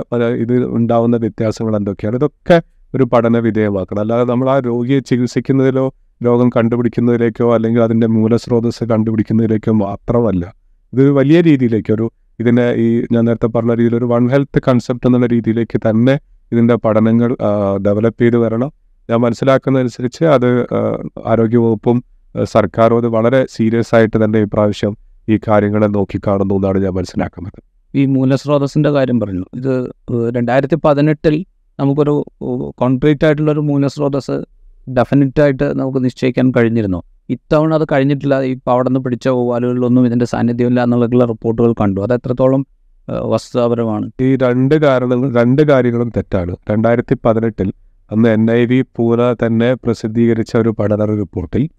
ഇത് 0.44 0.56
ഉണ്ടാവുന്ന 0.78 1.16
വ്യത്യാസങ്ങൾ 1.18 1.74
എന്തൊക്കെയാണ്? 1.80 2.16
ഇതൊക്കെ 2.16 2.58
ഒരു 2.96 3.04
പഠന 3.04 3.38
വിധേയമാക്കണം. 3.48 4.02
അല്ലാതെ 4.04 4.24
നമ്മൾ 4.32 4.48
ആ 4.50 4.56
രോഗിയെ 4.70 5.00
ചികിത്സിക്കുന്നതിലോ 5.10 5.86
രോഗം 6.26 6.50
കണ്ടുപിടിക്കുന്നതിലേക്കോ 6.56 7.48
അല്ലെങ്കിൽ 7.56 7.82
അതിന്റെ 7.84 8.08
മൂലസ്രോതസ് 8.08 8.84
കണ്ടുപിടിക്കുന്നതിലേക്കോ 8.92 9.72
മാത്രമല്ല. 9.86 10.44
ഇതൊരു 10.94 11.12
വലിയ 11.20 11.42
രീതിയിലേക്ക് 11.42 11.92
ഒരു 11.94 12.06
ഇതിനെ 12.40 12.66
ഈ 12.84 12.88
ഞാൻ 13.12 13.24
നേരത്തെ 13.26 13.48
പറഞ്ഞ 13.56 13.74
രീതിയിൽ 13.80 13.96
ഒരു 13.96 14.08
വൺ 14.12 14.24
ഹെൽത്ത് 14.34 14.60
കൺസെപ്റ്റ് 14.68 15.08
എന്നുള്ള 15.08 15.28
രീതിയിലേക്ക് 15.34 15.78
തന്നെ 15.88 16.16
ഇതിന്റെ 16.52 16.76
പഠനങ്ങൾ 16.76 17.32
ഡെവലപ്പ് 17.88 18.22
ചെയ്ത് 18.22 18.38
വരണം. 18.38 18.72
ഞാൻ 19.10 19.20
മനസ്സിലാക്കുന്നതനുസരിച്ച് 19.26 20.24
അത് 20.36 20.50
ആരോഗ്യവകുപ്പും 21.32 21.98
സർക്കാരും 22.54 22.98
അത് 22.98 23.08
വളരെ 23.16 23.42
സീരിയസ് 23.56 23.96
ആയിട്ട് 23.96 24.18
തന്നെ 24.24 24.40
ഇപ്രാവശ്യം 24.40 24.94
ഈ 25.30 25.40
കാര്യങ്ങളെ 25.48 25.88
നോക്കിക്കാണുന്നു 25.98 26.56
എന്നാണ് 26.56 26.80
ഞാൻ 26.86 26.94
മനസ്സിലാക്കുന്നത്. 27.00 27.60
ഈ 27.96 28.06
മൂലസ്രോതസ്സിന്റെ 28.06 28.90
കാര്യം 28.90 29.20
പറഞ്ഞു. 29.20 29.46
ഇത് 29.56 29.92
രണ്ടായിരത്തി 30.38 30.76
പതിനെട്ടിൽ 30.76 31.46
നമുക്കൊരു 31.80 32.26
കോൺക്രീറ്റ് 32.78 33.26
ആയിട്ടുള്ളൊരു 33.26 33.60
മൂലസ്രോതസ് 33.60 34.42
ഡെഫിനറ്റായിട്ട് 34.98 35.80
നമുക്ക് 35.80 36.06
നിശ്ചയിക്കാൻ 36.06 36.52
കഴിഞ്ഞിരുന്നു. 36.52 37.02
ഇത്തവണ 37.30 37.74
അത് 37.74 37.86
കഴിഞ്ഞിട്ടില്ല. 37.92 38.42
ഇപ്പോൾ 38.42 38.72
അവിടെ 38.72 38.90
നിന്ന് 38.90 39.00
പിടിച്ച 39.00 39.28
ഓവാലുകളിലൊന്നും 39.28 40.06
ഇതിന്റെ 40.06 40.26
സാന്നിധ്യമില്ല 40.26 40.84
എന്നുള്ള 40.84 41.26
റിപ്പോർട്ടുകൾ 41.26 41.74
കണ്ടു. 41.74 42.02
അത് 42.02 42.14
എത്രത്തോളം 42.14 42.66
വസ്തുതാപരമാണ്. 43.08 44.12
ഈ 44.22 44.36
രണ്ട് 44.36 44.76
കാരണങ്ങൾ 44.76 45.42
രണ്ട് 45.42 45.62
കാര്യങ്ങളും 45.62 46.10
തെറ്റാണ്. 46.18 46.56
രണ്ടായിരത്തി 46.72 47.18
പതിനെട്ടിൽ 47.26 47.74
അന്ന് 48.12 48.30
എൻ 48.30 48.52
ഐ 48.52 48.66
വി 48.66 48.82
പൂന 48.82 49.34
തന്നെ 49.34 49.74
പ്രസിദ്ധീകരിച്ച 49.74 50.58
ഒരു 50.58 50.70
പഠന 50.70 51.06
റിപ്പോർട്ടിൽ 51.06 51.70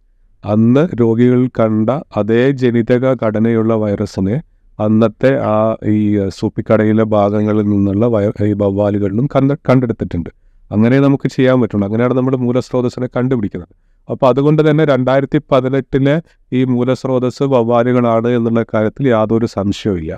അന്ന് 0.45 0.88
രോഗികൾ 1.00 1.47
കണ്ട 1.47 1.90
അതേ 2.16 2.50
ജനിതക 2.50 3.25
ഘടനയുള്ള 3.25 3.75
വൈറസിനെ 3.75 4.42
അന്നത്തെ 4.85 5.31
ആ 5.53 5.57
ഈ 5.87 5.99
സൂപ്പിക്കടയിലെ 6.29 7.05
ഭാഗങ്ങളിൽ 7.05 7.62
നിന്നുള്ള 7.62 8.07
വയ 8.07 8.27
ഈ 8.47 8.53
വവ്വാലുകളിലും 8.53 9.27
കണ്ട 9.37 9.53
കണ്ടെടുത്തിട്ടുണ്ട്. 9.69 10.31
അങ്ങനെ 10.73 11.01
നമുക്ക് 11.01 11.29
ചെയ്യാൻ 11.29 11.61
പറ്റുള്ളൂ. 11.61 11.87
അങ്ങനെയാണ് 11.87 12.15
നമ്മുടെ 12.15 12.37
മൂലസ്രോതസ്സിനെ 12.37 13.09
കണ്ടുപിടിക്കുന്നത്. 13.17 13.73
അപ്പോൾ 14.11 14.27
അതുകൊണ്ട് 14.29 14.71
തന്നെ 14.71 14.85
രണ്ടായിരത്തി 14.85 15.39
പതിനെട്ടിലെ 15.53 16.15
ഈ 16.53 16.65
മൂലസ്രോതസ് 16.65 17.43
വവ്വാലുകളാണ് 17.43 18.29
എന്നുള്ള 18.29 18.65
കാര്യത്തിൽ 18.75 19.09
യാതൊരു 19.09 19.47
സംശയവുമില്ല 19.47 20.12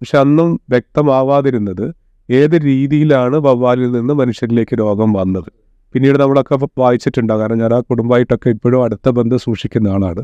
പക്ഷെ 0.00 0.18
അന്നും 0.18 0.60
വ്യക്തമാവാതിരുന്നത് 0.70 1.86
ഏത് 2.30 2.56
രീതിയിലാണ് 2.64 3.36
വവ്വാലിൽ 3.36 3.90
നിന്ന് 3.92 4.14
മനുഷ്യരിലേക്ക് 4.14 4.74
രോഗം 4.78 5.12
വന്നത്? 5.12 5.50
പിന്നീട് 5.94 6.18
നമ്മളൊക്കെ 6.18 6.56
വായിച്ചിട്ടുണ്ട് 6.78 7.32
കാരണം 7.32 7.58
ഞാൻ 7.58 7.74
ആ 7.74 7.80
കുടുംബമായിട്ടൊക്കെ 7.80 8.48
ഇപ്പോഴും 8.48 8.84
അടുത്ത 8.84 9.08
ബന്ധം 9.08 9.38
സൂക്ഷിക്കുന്ന 9.38 9.88
ആളാണ്. 9.88 10.22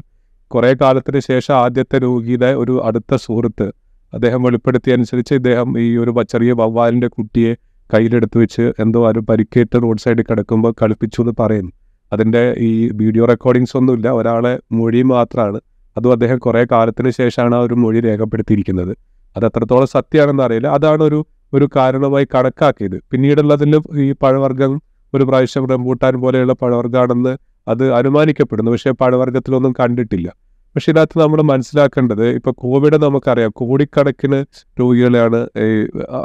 കുറേ 0.51 0.75
കാലത്തിന് 0.81 1.21
ശേഷം 1.21 1.55
ആദ്യത്തെ 1.55 1.99
രോഗിയുടെ 1.99 2.51
ഒരു 2.55 2.75
അടുത്ത 2.85 3.17
സുഹൃത്ത് 3.17 3.69
അദ്ദേഹം 4.15 4.43
വെളിപ്പെടുത്തിയ 4.43 4.93
അനുസരിച്ച് 4.93 5.35
ഇദ്ദേഹം 5.35 5.81
ഈ 5.81 5.97
ഒരു 5.97 6.23
ചെറിയ 6.23 6.53
വവ്വാലിന്റെ 6.53 7.09
കുട്ടിയെ 7.09 7.55
കയ്യിലെടുത്ത് 7.95 8.39
വെച്ച് 8.39 8.73
എന്തോ 8.79 9.09
ആരും 9.09 9.27
പരിക്കേറ്റ് 9.27 9.83
റോഡ് 9.83 9.99
സൈഡിൽ 9.99 10.23
കിടക്കുമ്പോൾ 10.23 10.75
കളിപ്പിച്ചു 10.83 11.23
എന്ന് 11.23 11.33
പറയുന്നു. 11.41 11.73
അതിന്റെ 12.13 12.55
ഈ 12.59 12.91
വീഡിയോ 12.93 13.25
റെക്കോർഡിങ്സ് 13.25 13.77
ഒന്നുമില്ല 13.77 14.11
ഒരാളെ 14.11 14.61
മൊഴി 14.73 15.03
മാത്രമാണ് 15.03 15.61
അതും 15.97 16.13
അദ്ദേഹം 16.13 16.39
കുറേ 16.39 16.67
കാലത്തിന് 16.73 17.11
ശേഷമാണ് 17.11 17.55
ആ 17.55 17.59
ഒരു 17.59 17.75
മൊഴി 17.75 18.01
രേഖപ്പെടുത്തിയിരിക്കുന്നത്. 18.01 18.97
അത് 19.37 19.47
എത്രത്തോളം 19.47 19.87
സത്യമാണെന്ന് 19.87 20.43
അറിയില്ല. 20.43 20.69
അതാണ് 20.69 21.03
ഒരു 21.03 21.27
ഒരു 21.55 21.69
കാരണമായി 21.77 22.27
കണക്കാക്കിയത്. 22.35 23.03
പിന്നീടുള്ളതിൽ 23.11 23.81
ഈ 24.01 24.13
പഴവർഗം 24.13 24.83
ഒരു 25.15 25.25
പ്രാവശ്യം 25.25 25.69
റംബൂട്ടാൻ 25.69 26.15
പോലെയുള്ള 26.15 26.53
പഴവർഗമാണെന്ന് 26.53 27.37
അത് 27.69 27.93
അനുമാനിക്കപ്പെടുന്നു. 27.93 28.71
പക്ഷേ 28.71 28.91
പഴവർഗത്തിലൊന്നും 28.91 29.73
കണ്ടിട്ടില്ല. 29.81 30.33
പക്ഷെ 30.75 30.91
ഇതിനകത്ത് 30.93 31.19
നമ്മൾ 31.19 31.43
മനസ്സിലാക്കേണ്ടത് 31.43 32.27
ഇപ്പൊ 32.29 32.53
കോവിഡ് 32.53 33.03
നമുക്കറിയാം. 33.03 33.51
കോടിക്കണക്കിന് 33.57 34.45
രോഗികളെയാണ് 34.81 35.49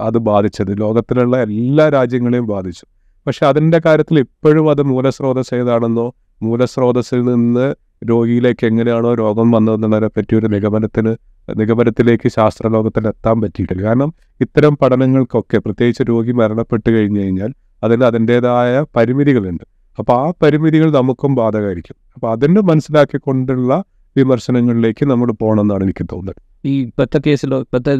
അത് 0.05 0.17
ബാധിച്ചത്. 0.17 0.79
ലോകത്തിലുള്ള 0.79 1.37
എല്ലാ 1.43 1.89
രാജ്യങ്ങളെയും 1.89 2.45
ബാധിച്ചു. 2.47 2.85
പക്ഷെ 3.27 3.45
അതിന്റെ 3.47 3.81
കാര്യത്തിൽ 3.85 4.19
ഇപ്പോഴും 4.19 4.69
അത് 4.69 4.81
മൂലസ്രോതസ് 4.81 5.53
ഏതാണെന്നോ 5.55 6.15
മൂലസ്രോതസ്സിൽ 6.41 7.21
നിന്ന് 7.23 7.75
രോഗിയിലേക്ക് 8.09 8.65
എങ്ങനെയാണോ 8.65 9.13
രോഗം 9.13 9.51
വന്നതെന്നുള്ളതിനെ 9.51 10.07
പറ്റി 10.07 10.35
ഒരു 10.35 10.47
നിഗമനത്തിന് 10.47 11.15
നിഗമനത്തിലേക്ക് 11.55 12.29
ശാസ്ത്രലോകത്തിന് 12.29 13.07
എത്താൻ 13.07 13.41
പറ്റിയിട്ടില്ല. 13.41 13.83
കാരണം 13.83 14.13
ഇത്തരം 14.41 14.77
പഠനങ്ങൾക്കൊക്കെ 14.81 15.57
പ്രത്യേകിച്ച് 15.57 16.03
രോഗി 16.09 16.31
മരണപ്പെട്ട് 16.31 16.89
കഴിഞ്ഞു 16.89 17.19
കഴിഞ്ഞാൽ 17.19 17.53
അതിന് 17.83 18.03
അതിന്റെതായ 18.03 18.85
പരിമിതികളുണ്ട്. 18.95 19.63
അപ്പോൾ 19.99 20.27
ആ 20.27 20.33
പരിമിതികൾ 20.41 20.91
നമുക്കും 20.91 21.35
ബാധകമായിരിക്കും. 21.35 21.95
അപ്പോൾ 22.15 22.31
അതിന് 22.31 22.61
മനസ്സിലാക്കിക്കൊണ്ടുള്ള 22.61 23.83
വിമർശനങ്ങളിലേക്ക് 24.17 25.05
നമ്മൾ 25.05 25.31
പോകണമെന്നാണ് 25.31 25.83
എനിക്ക് 25.83 26.05
തോന്നുന്നത്. 26.05 26.35
ഈ 26.65 26.85
ഇപ്പോഴത്തെ 26.85 27.21
കേസിലോ 27.27 27.59
ഇപ്പോഴത്തെ 27.59 27.93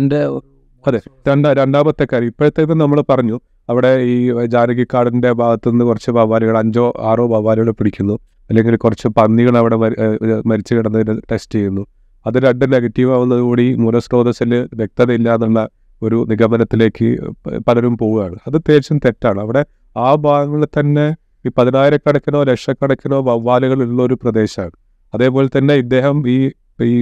അതെ 0.88 1.02
രണ്ടാ 1.28 1.54
രണ്ടാമത്തെ 1.54 2.08
കാര്യം 2.14 2.28
ഇപ്പോഴത്തേത് 2.28 2.74
നമ്മൾ 2.74 3.04
പറഞ്ഞു 3.10 3.40
അവിടെ 3.70 3.98
ഈ 4.02 4.46
ജാനകിക്കാടിന്റെ 4.46 5.32
ഭാഗത്തു 5.32 5.70
നിന്ന് 5.70 5.86
കുറച്ച് 5.86 6.12
വവ്വാലുകൾ 6.12 6.58
അഞ്ചോ 6.58 6.94
ആറോ 7.00 7.28
വവ്വാലുകൾ 7.28 7.72
പിടിക്കുന്നു 7.72 8.14
അല്ലെങ്കിൽ 8.50 8.76
കുറച്ച് 8.76 9.08
പന്നികൾ 9.08 9.58
അവിടെ 9.58 9.76
മരി- 9.76 10.44
മരിച്ചു 10.46 10.76
കിടന്നതിന് 10.76 11.22
ടെസ്റ്റ് 11.32 11.54
ചെയ്യുന്നു. 11.54 11.86
അത് 12.28 12.40
രണ്ട് 12.40 12.74
നെഗറ്റീവ് 12.74 13.12
ആവുന്നതുകൂടി 13.12 13.76
മൂലസ്രോതസ്സിൽ 13.76 14.68
വ്യക്തത 14.74 15.12
എന്നുള്ള 15.12 15.70
ഒരു 16.02 16.26
നിഗമനത്തിലേക്ക് 16.30 17.18
പലരും 17.60 17.98
പോവുകയാണ്. 17.98 18.36
അത് 18.48 18.54
തീർച്ചയായും 18.54 19.02
തെറ്റാണ്. 19.06 19.40
അവിടെ 19.42 19.66
ആ 19.98 20.16
ഭാഗങ്ങളിൽ 20.16 20.66
തന്നെ 20.66 21.16
ഈ 21.46 21.52
പതിനായിരക്കണക്കിനോ 21.58 22.44
ലക്ഷക്കണക്കിനോ 22.44 23.22
വവ്വാലുകൾ 23.22 23.84
ഉള്ള 23.84 24.04
ഒരു 24.04 24.14
പ്രദേശമാണ്. 24.14 24.72
അതേപോലെ 25.14 25.50
തന്നെ 25.58 25.74
ഇദ്ദേഹം 25.74 26.28
ഈ 26.28 26.52
ഈ 26.84 26.96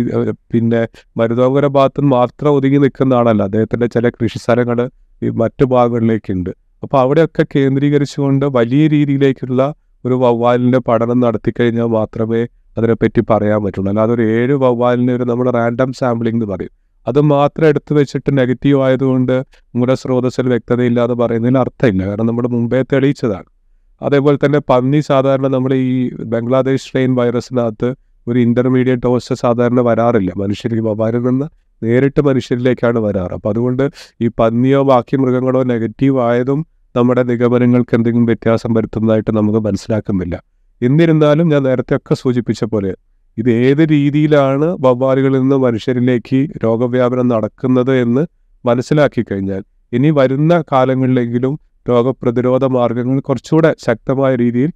പിന്നെ 0.53 0.87
മരുതോങ്കര 1.17 1.67
ഭാഗത്ത് 1.67 2.01
മാത്രം 2.01 2.49
ഒതുങ്ങി 2.49 2.77
നിൽക്കുന്ന 2.77 3.13
ആളല്ല 3.13 3.43
അദ്ദേഹത്തിന്റെ 3.43 3.85
ചില 3.85 4.09
കൃഷി 4.09 4.37
സ്ഥലങ്ങൾ 4.37 4.89
ഈ 5.23 5.29
മറ്റു 5.29 5.65
ഭാഗങ്ങളിലേക്കുണ്ട്. 5.65 6.49
അപ്പോൾ 6.83 6.99
അവിടെയൊക്കെ 6.99 7.45
കേന്ദ്രീകരിച്ചുകൊണ്ട് 7.55 8.45
വലിയ 8.45 8.87
രീതിയിലേക്കുള്ള 8.87 9.61
ഒരു 10.05 10.13
വവ്വാലിന്റെ 10.13 10.79
പഠനം 10.79 11.19
നടത്തി 11.19 11.53
കഴിഞ്ഞാൽ 11.59 11.85
മാത്രമേ 11.85 12.41
അതിനെപ്പറ്റി 12.77 13.21
പറയാൻ 13.29 13.63
പറ്റുള്ളൂ. 13.63 13.89
അല്ലാതെ 13.89 14.13
ഒരു 14.13 14.23
ഏഴ് 14.37 14.53
വവ്വാലിന് 14.53 15.11
ഒരു 15.11 15.23
നമ്മൾ 15.23 15.51
റാൻഡം 15.51 15.93
സാമ്പിളിംഗ് 15.93 16.37
എന്ന് 16.37 16.45
പറയും. 16.53 16.73
അത് 17.07 17.21
മാത്രം 17.21 17.67
എടുത്തു 17.67 17.93
വെച്ചിട്ട് 17.93 18.37
നെഗറ്റീവ് 18.37 18.81
ആയതുകൊണ്ട് 18.81 19.35
മൂലസ്രോതസ്സിൽ 19.75 20.47
വ്യക്തതയില്ലാതെ 20.47 21.13
പറയുന്നതിന് 21.13 21.57
അർത്ഥമില്ല. 21.57 22.03
കാരണം 22.07 22.25
നമ്മൾ 22.25 22.47
മുമ്പേ 22.47 22.83
തെളിയിച്ചതാണ്. 22.93 23.54
അതേപോലെ 24.01 24.45
തന്നെ 24.45 24.59
പന്നി 24.69 24.99
സാധാരണ 24.99 25.47
നമ്മൾ 25.47 25.73
ഈ 25.73 26.09
ബംഗ്ലാദേശ് 26.23 26.81
സ്ട്രെയിൻ 26.81 27.15
വൈറസിനകത്ത് 27.15 27.95
ഒരു 28.27 28.39
ഇന്റർമീഡിയറ്റ് 28.39 29.01
ഡോസ് 29.01 29.33
സാധാരണ 29.33 29.79
വരാറില്ല. 29.81 30.31
മനുഷ്യർ 30.37 30.73
ഈ 30.73 30.79
നിന്ന് 31.19 31.47
നേരിട്ട് 31.83 32.21
മനുഷ്യരിലേക്കാണ് 32.21 32.99
വരാറ്. 32.99 33.33
അപ്പം 33.33 33.49
അതുകൊണ്ട് 33.49 33.89
ഈ 34.21 34.29
പന്നിയോ 34.39 34.83
ബാക്കി 34.83 35.15
മൃഗങ്ങളോ 35.17 35.63
നെഗറ്റീവ് 35.63 36.19
ആയതും 36.19 36.65
നമ്മുടെ 36.95 37.23
നിഗമനങ്ങൾക്ക് 37.23 37.95
എന്തെങ്കിലും 37.95 38.25
വ്യത്യാസം 38.25 38.73
വരുത്തുന്നതായിട്ട് 38.73 39.31
നമുക്ക് 39.31 39.59
മനസ്സിലാക്കുന്നില്ല. 39.59 40.35
എന്നിരുന്നാലും 40.81 41.49
ഞാൻ 41.49 41.63
നേരത്തെ 41.63 41.95
ഒക്കെ 41.95 42.15
സൂചിപ്പിച്ച 42.15 42.63
പോലെ 42.63 42.93
ഇത് 43.37 43.49
ഏത് 43.51 43.89
രീതിയിലാണ് 43.91 44.65
വവ്വാലുകളിൽ 44.79 45.39
നിന്ന് 45.39 45.55
മനുഷ്യരിലേക്ക് 45.55 46.47
രോഗവ്യാപനം 46.63 47.27
നടക്കുന്നത് 47.27 47.93
എന്ന് 47.99 48.25
മനസ്സിലാക്കി 48.65 49.25
കഴിഞ്ഞാൽ 49.31 49.63
ഇനി 49.93 50.09
വരുന്ന 50.09 50.63
കാലങ്ങളിലെങ്കിലും 50.71 51.59
രോഗപ്രതിരോധ 51.89 52.65
മാർഗങ്ങൾ 52.65 53.19
കുറച്ചുകൂടെ 53.19 53.75
ശക്തമായ 53.85 54.35
രീതിയിൽ 54.35 54.71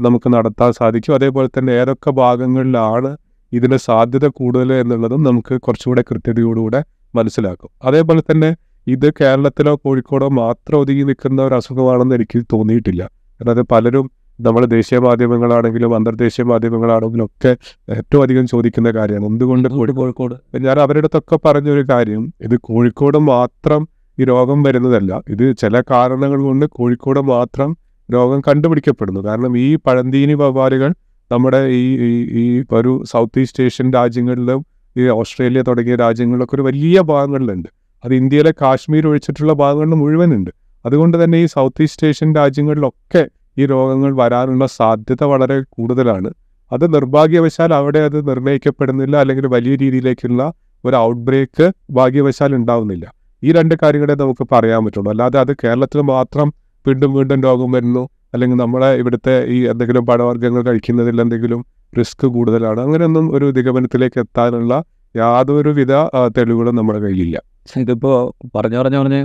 നമുക്ക് 0.00 0.28
നടത്താൻ 0.34 0.72
സാധിക്കും. 0.72 1.14
അതേപോലെ 1.14 1.48
തന്നെ 1.58 1.72
ഏതൊക്കെ 1.72 2.10
ഭാഗങ്ങളിലാണ് 2.10 3.16
ഇതിന് 3.52 3.76
സാധ്യത 3.76 4.26
കൂടുതൽ 4.28 4.72
എന്നുള്ളതും 4.72 5.22
നമുക്ക് 5.22 5.60
കുറച്ചുകൂടെ 5.60 6.04
കൃത്യതയോടുകൂടെ 6.10 6.84
മനസ്സിലാക്കും. 7.14 7.70
അതേപോലെ 7.82 8.20
തന്നെ 8.20 8.56
ഇത് 8.86 9.12
കേരളത്തിലോ 9.20 9.76
കോഴിക്കോടോ 9.84 10.28
മാത്രം 10.28 10.80
ഒതുങ്ങി 10.80 11.02
നിൽക്കുന്ന 11.02 11.42
ഒരു 11.42 11.54
അസുഖമാണെന്ന് 11.54 12.14
എനിക്ക് 12.14 12.42
തോന്നിയിട്ടില്ല. 12.52 13.10
അതായത് 13.40 13.60
അത് 13.60 13.66
പലരും 13.72 14.10
നമ്മൾ 14.40 14.64
ദേശീയ 14.64 14.98
മാധ്യമങ്ങളാണെങ്കിലും 14.98 15.94
അന്തർദേശീയ 15.94 16.44
മാധ്യമങ്ങളാണെങ്കിലും 16.44 17.24
ഒക്കെ 17.24 17.56
ഏറ്റവും 17.90 18.22
അധികം 18.22 18.46
ചോദിക്കുന്ന 18.46 18.90
കാര്യമാണ്. 18.90 19.26
എന്തുകൊണ്ട് 19.26 19.68
കോഴിക്കോട്? 19.68 20.34
ഞാൻ 20.56 20.80
അവരുടെ 20.80 20.98
അടുത്തൊക്കെ 20.98 21.38
പറഞ്ഞൊരു 21.44 21.84
കാര്യം. 21.90 22.32
ഇത് 22.40 22.56
കോഴിക്കോട് 22.56 23.18
മാത്രം 23.18 23.88
ഈ 24.20 24.24
രോഗം 24.24 24.62
വരുന്നതല്ല. 24.62 25.22
ഇത് 25.28 25.56
ചില 25.56 25.80
കാരണങ്ങൾ 25.80 26.42
കൊണ്ട് 26.42 26.66
കോഴിക്കോട് 26.66 27.20
മാത്രം 27.20 27.76
രോഗം 28.12 28.40
കണ്ടുപിടിക്കപ്പെടുന്നു. 28.40 29.20
കാരണം 29.20 29.58
ഈ 29.58 29.76
പഴന്തീനി 29.76 30.34
വവ്വാലുകൾ 30.34 30.94
നമ്മുടെ 31.32 31.66
ഈ 31.66 31.98
ഈ- 32.30 32.64
ഒരു 32.72 33.02
സൗത്ത് 33.04 33.40
ഈസ്റ്റ് 33.40 33.62
ഏഷ്യൻ 33.62 33.92
രാജ്യങ്ങളിലും 33.92 34.66
ഈ 34.96 35.08
ഓസ്ട്രേലിയ 35.08 35.62
തുടങ്ങിയ 35.62 35.96
രാജ്യങ്ങളിലൊക്കെ 35.96 36.54
ഒരു 36.54 36.62
വലിയ 36.62 37.00
ഭാഗങ്ങളിലുണ്ട്. 37.00 37.68
അത് 38.04 38.14
ഇന്ത്യയിലെ 38.14 38.54
കാശ്മീർ 38.62 39.06
ഒഴിച്ചിട്ടുള്ള 39.06 39.52
ഭാഗങ്ങളിൽ 39.52 39.90
മുഴുവനുണ്ട്. 39.90 40.50
അതുകൊണ്ട് 40.86 41.24
തന്നെ 41.24 41.38
ഈ 41.38 41.46
സൗത്ത് 41.46 41.82
ഈസ്റ്റ് 41.82 42.06
ഏഷ്യൻ 42.06 42.34
രാജ്യങ്ങളിലൊക്കെ 42.34 43.28
ഈ 43.58 43.66
രോഗങ്ങൾ 43.66 44.16
വരാനുള്ള 44.16 44.66
സാധ്യത 44.66 45.24
വളരെ 45.24 45.62
കൂടുതലാണ്. 45.70 46.30
അത് 46.72 46.94
നിർഭാഗ്യവശാൽ 46.94 47.74
അവിടെ 47.74 47.98
അത് 47.98 48.28
നിർണയിക്കപ്പെടുന്നില്ല 48.28 49.16
അല്ലെങ്കിൽ 49.16 49.46
വലിയ 49.46 49.76
രീതിയിലേക്കുള്ള 49.76 50.52
ഒരു 50.84 50.96
ഔട്ട് 50.96 51.20
ബ്രേക്ക് 51.20 51.72
ഭാഗ്യവശാൽ 51.90 52.54
ഉണ്ടാവുന്നില്ല. 52.54 53.17
ഈ 53.42 53.52
രണ്ട് 53.58 53.74
കാര്യങ്ങളെ 53.82 54.14
നമുക്ക് 54.22 54.44
പറയാൻ 54.52 54.80
പറ്റുള്ളൂ. 54.84 55.10
അല്ലാതെ 55.14 55.38
അത് 55.44 55.52
കേരളത്തിൽ 55.64 56.00
മാത്രം 56.12 56.48
വീണ്ടും 56.86 57.10
വീണ്ടും 57.16 57.40
രോഗം 57.48 57.70
വരുന്നു 57.76 58.02
അല്ലെങ്കിൽ 58.34 58.58
നമ്മളെ 58.62 58.88
ഇവിടുത്തെ 59.00 59.34
ഈ 59.54 59.58
എന്തെങ്കിലും 59.72 60.04
പഴവർഗങ്ങൾ 60.08 60.62
കഴിക്കുന്നതിൽ 60.68 61.20
എന്തെങ്കിലും 61.24 61.60
റിസ്ക് 61.98 62.26
കൂടുതലാണ്. 62.34 62.80
അങ്ങനെയൊന്നും 62.86 63.26
ഒരു 63.36 63.46
നിഗമനത്തിലേക്ക് 63.58 64.18
എത്താനുള്ള 64.24 64.72
യാതൊരുവിധ 65.14 65.92
വിധ 65.92 66.28
തെളിവുകളും 66.36 66.74
നമ്മുടെ 66.78 66.98
കയ്യിലില്ല. 67.04 67.36
ഇതിപ്പോ 67.82 68.10
പറഞ്ഞു 68.56 68.78
പറഞ്ഞു 68.80 68.98
പറഞ്ഞ് 69.02 69.20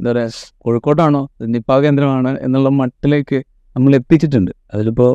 എന്താ 0.00 0.10
പറയുക 0.10 0.30
കോഴിക്കോട്ടാണോ 0.64 1.22
നിപ്പ 1.54 1.78
കേന്ദ്രമാണ് 1.84 2.30
എന്നുള്ള 2.46 2.68
മട്ടിലേക്ക് 2.80 3.38
നമ്മൾ 3.76 3.92
എത്തിച്ചിട്ടുണ്ട്. 3.98 4.52
അതിലിപ്പോ 4.74 5.06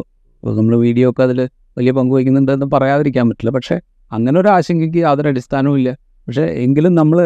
നമ്മൾ 0.59 0.73
വീഡിയോ 0.85 1.07
ഒക്കെ 1.11 1.23
അതിൽ 1.27 1.39
വലിയ 1.77 1.91
പങ്ക് 1.97 2.13
വഹിക്കുന്നുണ്ടെന്ന് 2.15 2.67
പറയാതിരിക്കാൻ 2.75 3.25
പറ്റില്ല. 3.29 3.51
പക്ഷെ 3.57 3.75
അങ്ങനെ 4.11 4.37
ഒരു 4.41 4.49
ആശങ്കയ്ക്ക് 4.57 4.99
യാതൊരു 5.07 5.29
അടിസ്ഥാനവും 5.31 5.77
ഇല്ല. 5.79 5.89
പക്ഷെ 6.27 6.45
എങ്കിലും 6.65 6.93
നമ്മൾ 7.01 7.19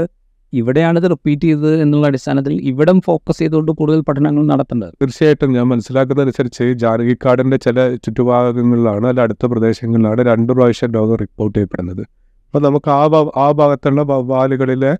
ഇവിടെയാണ് 0.54 1.00
ഇത് 1.00 1.10
റിപ്പീറ്റ് 1.10 1.42
ചെയ്തത് 1.42 1.82
എന്നുള്ള 1.82 2.08
അടിസ്ഥാനത്തിൽ 2.08 2.54
ഇവിടം 2.54 3.02
ഫോക്കസ് 3.02 3.40
ചെയ്തുകൊണ്ട് 3.40 3.72
കൂടുതൽ 3.72 4.02
പഠനങ്ങൾ 4.02 4.44
നടത്തേണ്ടത്. 4.46 4.94
തീർച്ചയായിട്ടും 5.02 5.54
ഞാൻ 5.54 5.66
മനസ്സിലാക്കുന്നതനുസരിച്ച് 5.68 6.64
ജാനകിക്കാടിന്റെ 6.64 7.58
ചില 7.58 7.96
ചുറ്റുഭാഗങ്ങളിലാണ് 7.96 9.08
അല്ല 9.08 9.22
അടുത്ത 9.22 9.46
പ്രദേശങ്ങളിലാണ് 9.46 10.22
രണ്ട് 10.22 10.54
പ്രാവശ്യം 10.54 10.92
രോഗം 10.94 11.16
റിപ്പോർട്ട് 11.16 11.56
ചെയ്യപ്പെടുന്നത്. 11.58 12.02
അപ്പോൾ 12.02 12.60
നമുക്ക് 12.60 12.90
ആ 12.90 13.04
ആ 13.38 13.52
ഭാഗത്തുള്ള 13.52 14.02
വവ്വാലുകളിലെ 14.02 14.94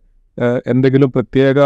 എന്തെങ്കിലും 0.68 1.12
പ്രത്യേക 1.12 1.60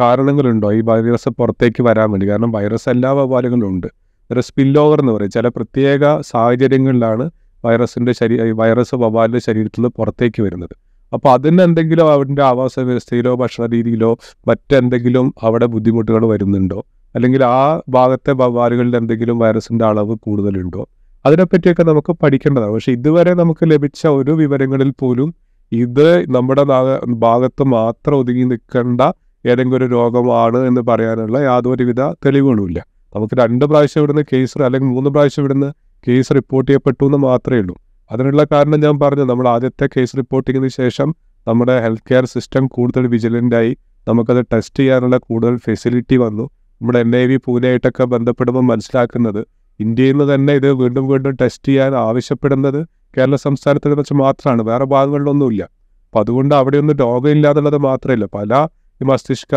കാരണങ്ങളുണ്ടോ? 0.00 0.72
ഈ 0.72 0.80
വൈറസ് 0.80 1.28
പുറത്തേക്ക് 1.28 1.82
വരാൻ 1.82 2.10
വേണ്ടി. 2.10 2.26
കാരണം 2.28 2.52
വൈറസ് 2.52 2.88
എല്ലാ 2.88 3.10
വവ്വാലുകളും 3.12 3.68
ഉണ്ട്. 3.68 3.86
ഒരു 4.30 4.40
സ്പിൽ 4.40 4.78
ഓവർ 4.78 5.00
എന്ന് 5.00 5.12
പറയും. 5.12 5.30
ചില 5.30 5.48
പ്രത്യേക 5.48 6.20
സാഹചര്യങ്ങളിലാണ് 6.20 7.30
വൈറസിന്റെ 7.64 8.12
ശരീ 8.12 8.50
വൈറസ് 8.50 8.94
വവ്വാലിന്റെ 8.94 9.40
ശരീരത്തിൽ 9.46 9.80
നിന്ന് 9.80 9.92
പുറത്തേക്ക് 9.96 10.42
വരുന്നത്. 10.42 10.74
അപ്പോൾ 11.12 11.28
അതിന് 11.32 11.62
എന്തെങ്കിലും 11.62 12.12
അവരുടെ 12.12 12.42
ആവാസ 12.42 12.80
വ്യവസ്ഥയിലോ 12.80 13.34
ഭക്ഷണ 13.34 13.66
രീതിയിലോ 13.66 14.18
മറ്റെന്തെങ്കിലും 14.48 15.34
അവിടെ 15.42 15.66
ബുദ്ധിമുട്ടുകൾ 15.66 16.26
വരുന്നുണ്ടോ? 16.26 16.84
അല്ലെങ്കിൽ 17.14 17.44
ആ 17.44 17.80
ഭാഗത്തെ 17.88 18.32
വവ്വാലുകളിൽ 18.32 18.96
എന്തെങ്കിലും 18.96 19.38
വൈറസിന്റെ 19.38 19.84
അളവ് 19.84 20.14
കൂടുതലുണ്ടോ? 20.14 20.88
അതിനെപ്പറ്റിയൊക്കെ 21.26 21.82
നമുക്ക് 21.82 22.12
പഠിക്കേണ്ടതാണ്. 22.12 22.72
പക്ഷേ 22.72 22.92
ഇതുവരെ 22.92 23.34
നമുക്ക് 23.34 23.70
ലഭിച്ച 23.70 24.06
ഒരു 24.06 24.30
വിവരങ്ങളിൽ 24.30 24.90
പോലും 25.00 25.34
ഇത് 25.72 26.34
നമ്മുടെ 26.34 26.64
ഭാഗത്ത് 27.06 27.62
മാത്രം 27.62 28.16
ഒതുങ്ങി 28.16 28.44
നിൽക്കേണ്ട 28.44 29.00
ഏതെങ്കിലും 29.46 29.76
ഒരു 29.76 29.84
രോഗമാണ് 29.84 30.56
എന്ന് 30.56 30.80
പറയാനുള്ള 30.80 31.38
യാതൊരുവിധ 31.38 32.00
തെളിവുകളുമില്ല. 32.00 32.80
നമുക്ക് 33.16 33.34
രണ്ട് 33.34 33.64
പ്രാവശ്യം 33.64 34.00
ഇവിടുന്ന് 34.00 34.22
കേസ് 34.32 34.62
അല്ലെങ്കിൽ 34.62 34.88
മൂന്ന് 34.88 35.10
പ്രാവശ്യം 35.10 35.42
ഇവിടുന്ന് 35.42 35.72
കേസ് 36.08 36.34
റിപ്പോർട്ട് 36.34 36.70
ചെയ്യപ്പെട്ടു 36.70 37.04
എന്ന് 37.04 37.18
മാത്രമേ 37.18 37.58
ഉള്ളൂ. 37.60 37.74
അതിനുള്ള 38.12 38.42
കാരണം 38.52 38.80
ഞാൻ 38.80 38.96
പറഞ്ഞു 39.02 39.24
നമ്മൾ 39.30 39.48
ആദ്യത്തെ 39.48 39.86
കേസ് 39.96 40.16
റിപ്പോർട്ടിങ്ങിന് 40.16 40.70
ശേഷം 40.80 41.08
നമ്മുടെ 41.46 41.74
ഹെൽത്ത് 41.80 42.06
കെയർ 42.10 42.24
സിസ്റ്റം 42.24 42.64
കൂടുതൽ 42.66 43.06
വിജിലന്റ് 43.06 43.56
ആയി 43.56 43.72
നമുക്കത് 44.08 44.40
ടെസ്റ്റ് 44.52 44.80
ചെയ്യാനുള്ള 44.80 45.16
കൂടുതൽ 45.18 45.56
ഫെസിലിറ്റി 45.56 46.16
വന്നു. 46.16 46.44
നമ്മുടെ 46.80 46.98
എൻ 46.98 47.16
ഐ 47.16 47.24
വി 47.26 47.36
പൂനെയായിട്ടൊക്കെ 47.36 48.04
ബന്ധപ്പെടുമ്പോൾ 48.04 48.64
മനസ്സിലാക്കുന്നത് 48.72 49.40
ഇന്ത്യയിൽ 49.80 50.16
നിന്ന് 50.16 50.34
തന്നെ 50.34 50.52
ഇത് 50.52 50.68
വീണ്ടും 50.72 51.04
വീണ്ടും 51.08 51.36
ടെസ്റ്റ് 51.40 51.68
ചെയ്യാൻ 51.68 51.92
ആവശ്യപ്പെടുന്നത് 51.96 52.80
കേരള 53.16 53.36
സംസ്ഥാനത്തെ 53.36 53.94
വെച്ച് 54.00 54.14
മാത്രമാണ് 54.14 54.62
വേറെ 54.62 54.84
ഭാഗങ്ങളിലൊന്നുമില്ല. 54.84 55.62
അപ്പം 56.06 56.20
അതുകൊണ്ട് 56.20 56.54
അവിടെയൊന്നും 56.54 56.96
രോഗമില്ല 56.96 57.48
എന്നുള്ളത് 57.50 57.78
മാത്രമല്ല 57.88 58.26
പല 58.34 58.52
ഈ 59.00 59.04
മസ്തിഷ്ക 59.04 59.54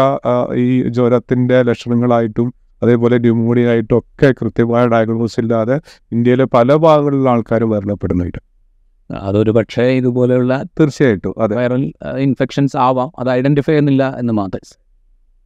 ഈ 0.63 0.67
ജ്വരത്തിന്റെ 0.89 1.57
ലക്ഷണങ്ങളായിട്ടും 1.61 2.47
അതേപോലെ 2.85 3.17
ന്യൂമോണിയ 3.17 3.71
ആയിട്ടും 3.73 3.97
ഒക്കെ 3.97 4.29
കൃത്യമായ 4.41 4.83
ഡയഗ്നോസ് 4.93 5.39
ഇല്ലാതെ 5.43 5.77
ഇന്ത്യയിലെ 6.11 6.47
പല 6.55 6.75
ഭാഗങ്ങളിലുള്ള 6.85 7.29
ആൾക്കാർ 7.35 7.63
മരണപ്പെടുന്നുണ്ട്. 7.73 8.39
അതൊരു 9.09 9.51
പക്ഷേ 9.51 9.83
ഇതുപോലെയുള്ള 9.99 10.53
തീർച്ചയായിട്ടും 10.79 11.33
അതെ. 11.43 11.53
വൈറൽ 11.55 11.83
ഇൻഫെക്ഷൻസ് 12.25 12.75
ആവാം 12.87 13.09
അത് 13.19 13.29
ഐഡന്റിഫൈ 13.29 13.71
ചെയ്യുന്നില്ല 13.71 14.03
എന്ന് 14.21 14.33
മാത്രം. 14.33 14.63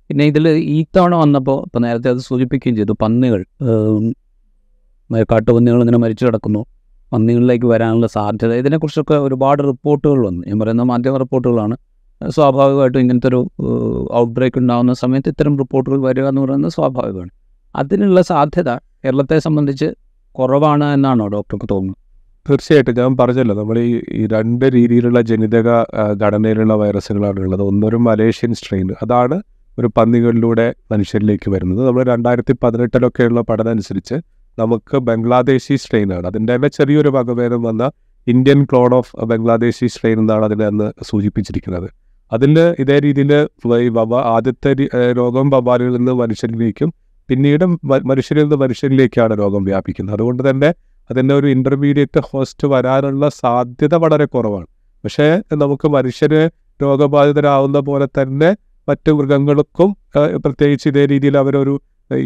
പിന്നെ 0.10 0.26
ഇതിൽ 0.26 0.46
ഈ 0.76 0.78
തവണ 0.98 1.16
വന്നപ്പോൾ 1.16 1.58
ഇപ്പോൾ 1.66 1.82
നേരത്തെ 1.86 2.10
അത് 2.14 2.22
സൂചിപ്പിക്കുകയും 2.28 2.76
ചെയ്തു 2.76 2.94
പന്നികൾ 3.02 3.42
കാട്ടുപന്നികൾ 5.32 5.80
ഇങ്ങനെ 5.84 6.00
മരിച്ചു 6.04 6.24
കിടക്കുന്നു. 6.26 6.62
പന്നികളിലേക്ക് 7.12 7.66
വരാനുള്ള 7.66 8.08
സാധ്യത 8.16 8.54
ഇതിനെക്കുറിച്ചൊക്കെ 8.54 9.16
ഒരുപാട് 9.28 9.62
റിപ്പോർട്ടുകൾ 9.70 10.20
വന്നു. 10.28 10.42
ഞാൻ 10.50 10.58
പറയുന്ന 10.60 10.84
മാധ്യമ 10.92 11.18
റിപ്പോർട്ടുകളാണ്. 11.24 11.76
സ്വാഭാവികമായിട്ടും 12.22 13.00
ഇങ്ങനത്തെ 13.00 13.28
ഒരു 13.28 13.42
ഔട്ട് 14.14 14.34
ബ്രേക്ക് 14.34 14.60
ഉണ്ടാകുന്ന 14.60 14.94
സമയത്ത് 14.94 15.30
ഇത്തരം 15.30 15.58
റിപ്പോർട്ടുകൾ 15.58 16.00
വരിക 16.08 16.26
എന്ന് 16.28 16.42
പറയുന്നത് 16.42 16.72
സ്വാഭാവികമാണ്. 16.72 17.32
അതിനുള്ള 17.76 18.22
സാധ്യത 18.22 18.70
കേരളത്തെ 19.04 19.40
സംബന്ധിച്ച് 19.40 19.88
കുറവാണ് 20.36 20.84
എന്നാണോ 20.96 21.28
ഡോക്ടർക്ക് 21.28 21.68
തോന്നുന്നത്? 21.72 21.98
തീർച്ചയായിട്ടും 22.46 22.96
ഞാൻ 23.00 23.18
പറഞ്ഞല്ലോ 23.18 23.56
നമ്മൾ 23.56 23.78
ഈ 24.20 24.26
രണ്ട് 24.34 24.66
രീതിയിലുള്ള 24.76 25.22
ജനിതക 25.22 25.70
ഘടനയിലുള്ള 26.24 26.74
വൈറസുകളാണ് 26.74 27.40
ഉള്ളത്. 27.40 27.62
ഒന്നൊരു 27.62 27.98
മലേഷ്യൻ 27.98 28.54
സ്ട്രെയിൻ 28.54 28.90
അതാണ് 29.04 29.38
ഒരു 29.80 29.90
പന്നികളിലൂടെ 29.98 30.74
മനുഷ്യരിലേക്ക് 30.92 31.50
വരുന്നത്. 31.52 31.82
നമ്മൾ 31.88 32.04
രണ്ടായിരത്തി 32.04 32.54
പതിനെട്ടിലൊക്കെയുള്ള 32.64 33.42
പഠനം 33.42 33.72
അനുസരിച്ച് 33.72 34.16
നമുക്ക് 34.60 34.98
ബംഗ്ലാദേശി 34.98 35.76
സ്ട്രെയിനാണ് 35.76 36.28
അതിന്റെ 36.28 36.56
തന്നെ 36.56 36.68
ചെറിയൊരു 36.68 37.10
വകഭേദം 37.10 37.64
വന്ന 37.64 37.92
Indian 38.28 38.64
clone 38.64 38.94
of 38.94 39.26
Bangladeshi 39.26 39.86
strain 39.86 40.20
എന്നാണ് 40.20 40.46
അതിനെ 40.46 40.66
അന്ന് 40.66 40.92
സൂചിപ്പിച്ചിരിക്കുന്നത്. 41.10 41.90
അതിൽ 42.32 42.60
ഇതേ 42.80 43.00
രീതിയിൽ 43.00 43.32
ഈ 43.86 43.90
വവ 43.98 44.14
ആദ്യത്തെ 44.36 44.72
രോഗം 45.20 45.50
വവ്വാലുകളിൽ 45.50 45.98
നിന്ന് 45.98 46.12
മനുഷ്യരിലേക്കും 46.12 46.94
പിന്നീട് 47.30 47.66
മനുഷ്യരിൽ 48.12 48.44
നിന്ന് 48.44 48.56
മനുഷ്യരിലേക്കാണ് 48.56 49.34
രോഗം 49.40 49.64
വ്യാപിക്കുന്നത്. 49.64 50.16
അതുകൊണ്ട് 50.16 50.50
തന്നെ 50.50 50.70
അതിന്റെ 51.12 51.34
ഒരു 51.36 51.48
ഇന്റർമീഡിയറ്റ് 51.48 52.20
ഹോസ്റ്റ് 52.30 52.68
വരാനുള്ള 52.68 53.30
സാധ്യത 53.42 53.96
വളരെ 53.96 54.26
കുറവാണ്. 54.26 54.68
പക്ഷേ 55.04 55.28
നമുക്ക് 55.54 55.88
മനുഷ്യര് 55.88 56.42
രോഗബാധിതരാവുന്ന 56.82 57.80
പോലെ 57.80 58.08
തന്നെ 58.18 58.50
മറ്റു 58.90 59.12
മൃഗങ്ങൾക്കും 59.12 59.90
പ്രത്യേകിച്ച് 60.44 60.88
ഇതേ 60.90 61.06
രീതിയിൽ 61.06 61.38
അവരൊരു 61.38 61.74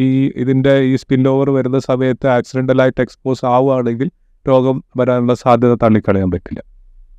ഈ 0.07 0.09
ഇതിന്റെ 0.35 0.73
ഈ 0.89 0.95
സ്പിൻ 0.95 1.27
ഓവർ 1.27 1.49
വരുന്ന 1.49 1.79
സമയത്ത് 1.79 2.27
ആക്സിഡന്റലായിട്ട് 2.27 3.01
എക്സ്പോസ് 3.01 3.45
ആവുകയാണെങ്കിൽ 3.45 4.09
രോഗം 4.45 4.83
വരാനുള്ള 4.97 5.33
സാധ്യത 5.33 5.73
തള്ളിക്കളയാൻ 5.83 6.31
പറ്റില്ല. 6.31 6.72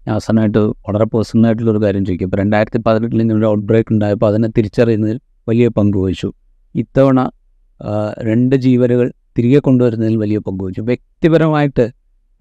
അവസാനമായിട്ട് 0.08 0.58
വളരെ 0.58 1.04
പേഴ്സണൽ 1.04 1.46
ആയിട്ടുള്ളൊരു 1.46 1.80
കാര്യം 1.84 2.04
ചോദിക്കും. 2.04 2.26
ഇപ്പോൾ 2.26 2.36
രണ്ടായിരത്തി 2.36 2.78
പതിനെട്ടിൽ 2.78 3.20
ഇങ്ങനെ 3.20 3.46
ഔട്ട് 3.46 3.64
ബ്രേക്ക് 3.64 3.92
ഉണ്ടായപ്പോൾ 3.92 4.26
അതിനെ 4.26 4.48
തിരിച്ചറിയുന്നതിൽ 4.48 5.20
വലിയ 5.48 5.68
പങ്ക് 5.68 5.96
വഹിച്ചു. 5.96 6.32
ഇത്തവണ 6.74 7.30
രണ്ട് 8.18 8.56
ജീവനുകൾ 8.56 9.12
തിരികെ 9.38 9.58
കൊണ്ടുവരുന്നതിൽ 9.58 10.16
വലിയ 10.16 10.38
പങ്ക് 10.38 10.64
വഹിച്ചു. 10.64 10.80
വ്യക്തിപരമായിട്ട് 10.80 11.92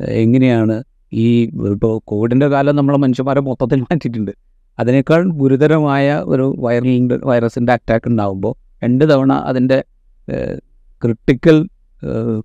എങ്ങനെയാണ് 0.02 0.84
ഈ 1.14 1.44
ഇപ്പോൾ 1.72 2.02
കോവിഡിന്റെ 2.06 2.48
കാലം 2.48 2.76
നമ്മളെ 2.76 2.98
മനുഷ്യന്മാരെ 2.98 3.42
മൊത്തത്തിൽ 3.42 3.82
മാറ്റിയിട്ടുണ്ട്. 3.82 4.32
അതിനേക്കാൾ 4.80 5.32
ഗുരുതരമായ 5.32 6.24
ഒരു 6.26 6.56
വൈറലിന്റെ 6.60 7.18
വൈറസിന്റെ 7.24 7.74
അറ്റാക്ക് 7.74 8.08
ഉണ്ടാകുമ്പോൾ 8.10 8.54
രണ്ട് 8.84 9.14
തവണ 9.14 9.34
അതിന്റെ 9.34 9.84
ക്രിട്ടിക്കൽ 11.04 11.68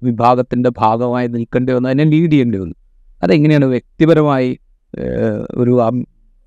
വിഭാഗത്തിന്റെ 0.03 0.71
ഭാഗമായി 0.79 1.27
നിൽക്കേണ്ടി 1.27 1.73
വന്നു. 1.73 1.89
അതിനെ 1.89 2.05
ലീഡ് 2.05 2.33
ചെയ്യേണ്ടി 2.33 2.59
വന്നു. 2.59 2.75
അതെങ്ങനെയാണ് 3.23 3.65
വ്യക്തിപരമായി 3.65 4.59
ഒരു 5.55 5.73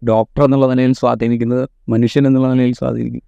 ഡോക്ടർ 0.08 0.44
എന്നുള്ള 0.44 0.68
നിലയിൽ 0.68 0.94
സ്വാധീനിക്കുന്നത് 0.94 1.70
മനുഷ്യൻ 1.90 2.28
എന്നുള്ള 2.28 2.54
നിലയിൽ 2.54 2.74
സ്വാധീനിക്കും. 2.74 3.24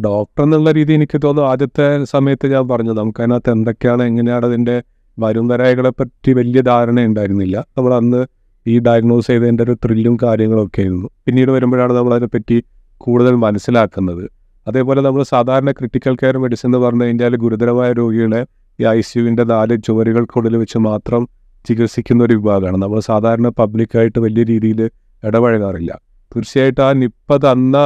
ഡോക്ടർ 0.00 0.42
എന്നുള്ള 0.44 0.72
രീതി 0.72 0.92
എനിക്ക് 0.92 1.18
തോന്നുന്നു 1.24 1.50
ആദ്യത്തെ 1.50 2.04
സമയത്ത് 2.04 2.46
ഞാൻ 2.46 2.68
പറഞ്ഞു 2.68 2.92
നമുക്കതിനകത്ത് 2.92 3.50
എന്തൊക്കെയാണ് 3.50 4.02
എങ്ങനെയാണ് 4.02 4.46
അതിന്റെ 4.46 4.82
വരും 5.18 5.48
വരായകളെ 5.48 5.90
പറ്റി 6.00 6.32
വലിയ 6.32 6.60
ധാരണ 6.60 7.00
ഉണ്ടായിരുന്നില്ല. 7.00 7.64
നമ്മൾ 7.78 7.94
അന്ന് 7.94 8.26
ഈ 8.66 8.78
ഡയഗ്നോസ് 8.78 9.26
ചെയ്തതിന്റെ 9.26 9.62
ഒരു 9.62 9.74
ത്രില്ലും 9.84 10.18
കാര്യങ്ങളും 10.22 10.66
ഒക്കെ 10.66 10.80
ആയിരുന്നു 10.80 11.08
പിന്നീട് 11.26 11.50
വരുമ്പോഴാണ് 11.50 11.92
നമ്മൾ 11.92 12.12
അതിനെപ്പറ്റി 12.14 12.62
കൂടുതൽ 12.96 13.34
മനസ്സിലാക്കുന്നത്. 13.34 14.24
അതേപോലെ 14.68 15.00
നമ്മൾ 15.00 15.22
സാധാരണ 15.22 15.70
ക്രിട്ടിക്കൽ 15.70 16.16
കെയർ 16.22 16.38
മെഡിസിൻ 16.38 16.68
എന്ന് 16.68 16.78
പറഞ്ഞു 16.78 17.04
കഴിഞ്ഞാൽ 17.04 17.36
ഗുരുതരമായ 17.36 17.92
രോഗികളെ 17.92 18.42
ഈ 18.80 18.84
ഐ 18.84 19.00
സിയുവിന്റെ 19.00 19.44
നാല് 19.44 19.82
ചുവരുകൾക്കുള്ളിൽ 19.82 20.56
വെച്ച് 20.56 20.78
മാത്രം 20.78 21.22
ചികിത്സിക്കുന്ന 21.68 22.24
ഒരു 22.24 22.34
വിഭാഗമാണ്. 22.38 22.78
നമ്മൾ 22.82 23.00
സാധാരണ 23.10 23.48
പബ്ലിക്കായിട്ട് 23.60 24.18
വലിയ 24.18 24.42
രീതിയിൽ 24.44 24.80
ഇടപഴകാറില്ല. 25.22 25.92
തീർച്ചയായിട്ടും 26.32 26.84
ആ 26.84 26.92
നിപ്പ 26.92 27.36
തന്ന 27.46 27.76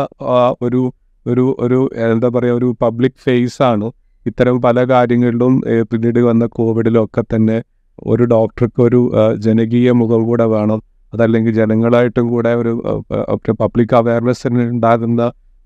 ഒരു 0.62 0.82
ഒരു 1.26 1.44
ഒരു 1.64 1.78
എന്താ 2.12 2.28
പറയുക 2.34 2.58
ഒരു 2.60 2.68
പബ്ലിക് 2.82 3.18
ഫേസ് 3.24 3.60
ആണ്. 3.62 3.86
ഇത്തരം 4.26 4.56
പല 4.62 4.84
കാര്യങ്ങളിലും 4.90 5.52
പിന്നീട് 5.90 6.20
വന്ന 6.28 6.44
കോവിഡിലും 6.46 7.00
ഒക്കെ 7.04 7.22
തന്നെ 7.32 7.56
ഒരു 8.06 8.24
ഡോക്ടർക്ക് 8.24 8.80
ഒരു 8.82 9.00
ജനകീയ 9.46 9.90
മുഖം 10.00 10.22
കൂടെ 10.28 10.46
വേണം. 10.54 10.80
അതല്ലെങ്കിൽ 11.12 11.52
ജനങ്ങളായിട്ടും 11.54 12.26
കൂടെ 12.34 12.52
ഒരു 12.54 12.72
പബ്ലിക് 13.62 13.94
അവയർനെസ് 14.00 14.48
ഉണ്ടാകുന്ന 14.48 15.22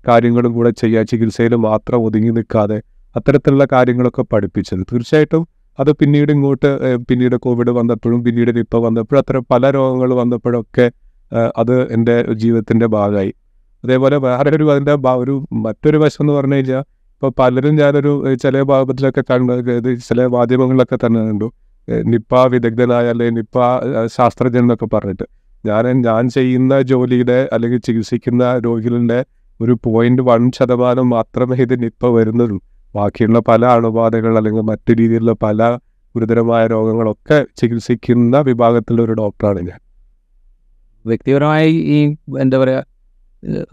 കാര്യങ്ങളും 0.07 0.51
കൂടെ 0.57 0.71
ചെയ്യുക 0.81 1.03
ചികിത്സയിൽ 1.03 1.53
മാത്രം 1.67 1.99
ഒതുങ്ങി 2.05 2.31
നിൽക്കാതെ 2.37 2.77
അത്തരത്തിലുള്ള 3.15 3.65
കാര്യങ്ങളൊക്കെ 3.71 4.23
പഠിപ്പിച്ചത്. 4.33 4.83
തീർച്ചയായിട്ടും 4.91 5.43
അത് 5.79 5.91
പിന്നീട് 5.91 6.31
ഇങ്ങോട്ട് 6.31 6.69
പിന്നീട് 7.05 7.35
കോവിഡ് 7.35 7.71
വന്നപ്പോഴും 7.71 8.23
പിന്നീട് 8.23 8.57
നിപ്പ 8.57 8.77
വന്നപ്പോഴും 8.77 9.19
അത്ര 9.19 9.41
പല 9.51 9.69
രോഗങ്ങൾ 9.71 10.13
വന്നപ്പോഴൊക്കെ 10.13 10.91
അത് 11.57 11.93
എന്റെ 11.93 12.33
ജീവിതത്തിന്റെ 12.33 12.85
ഭാഗമായി. 12.85 13.33
അതേപോലെ 13.83 14.17
വേറെ 14.17 14.55
ഒരു 14.55 14.71
അതിന്റെ 14.71 14.95
ഒരു 15.17 15.45
മറ്റൊരു 15.53 15.97
വശം 15.97 16.23
എന്ന് 16.23 16.33
പറഞ്ഞു 16.33 16.55
കഴിഞ്ഞാൽ 16.55 16.83
ഇപ്പോൾ 17.13 17.31
പലരും 17.39 17.75
ഞാനൊരു 17.75 18.35
ചില 18.35 18.61
ഭാഗത്തിലൊക്കെ 18.61 19.23
കണ്ട് 19.29 19.53
ഇത് 19.53 19.99
ചില 19.99 20.25
മാധ്യമങ്ങളിലൊക്കെ 20.25 20.97
തന്നെ 21.05 21.21
കണ്ടു. 21.27 21.47
നിപ്പ 22.05 22.45
വിദഗ്ധനായ 22.45 23.09
അല്ലെങ്കിൽ 23.09 23.33
നിപ്പ 23.33 23.57
ശാസ്ത്രജ്ഞൻ 24.05 24.61
എന്നൊക്കെ 24.61 24.85
പറഞ്ഞിട്ട്. 24.85 25.25
ഞാൻ 25.65 26.01
ഞാൻ 26.01 26.29
ചെയ്യുന്ന 26.29 26.81
ജോലിയുടെ 26.81 27.49
അല്ലെങ്കിൽ 27.53 27.79
ചികിത്സിക്കുന്ന 27.79 28.43
രോഗികളുടെ 28.57 29.25
ഒരു 29.61 29.77
പോയിന്റ് 29.83 30.21
വൺ 30.21 30.51
ശതമാനം 30.51 31.09
മാത്രമേ 31.09 31.55
ഇത് 31.55 31.83
നിപ്പ 31.83 32.07
വരുന്നുള്ളൂ 32.07 32.59
ബാക്കിയുള്ള 32.95 33.39
പല 33.39 33.65
അണുബാധകൾ 33.65 34.37
അല്ലെങ്കിൽ 34.37 34.61
മറ്റു 34.61 34.93
രീതിയിലുള്ള 34.93 35.33
പല 35.33 35.77
ഗുരുതരമായ 36.15 36.67
രോഗങ്ങളൊക്കെ 36.67 37.45
ചികിത്സിക്കുന്ന 37.57 38.39
വിഭാഗത്തിലുള്ള 38.39 39.01
ഒരു 39.05 39.11
ഡോക്ടറാണ് 39.11 39.59
ഞാൻ. 39.59 39.79
വ്യക്തിപരമായി 41.05 41.71
ഈ 41.71 42.15
എന്താ 42.39 42.57
പറയുക 42.57 42.85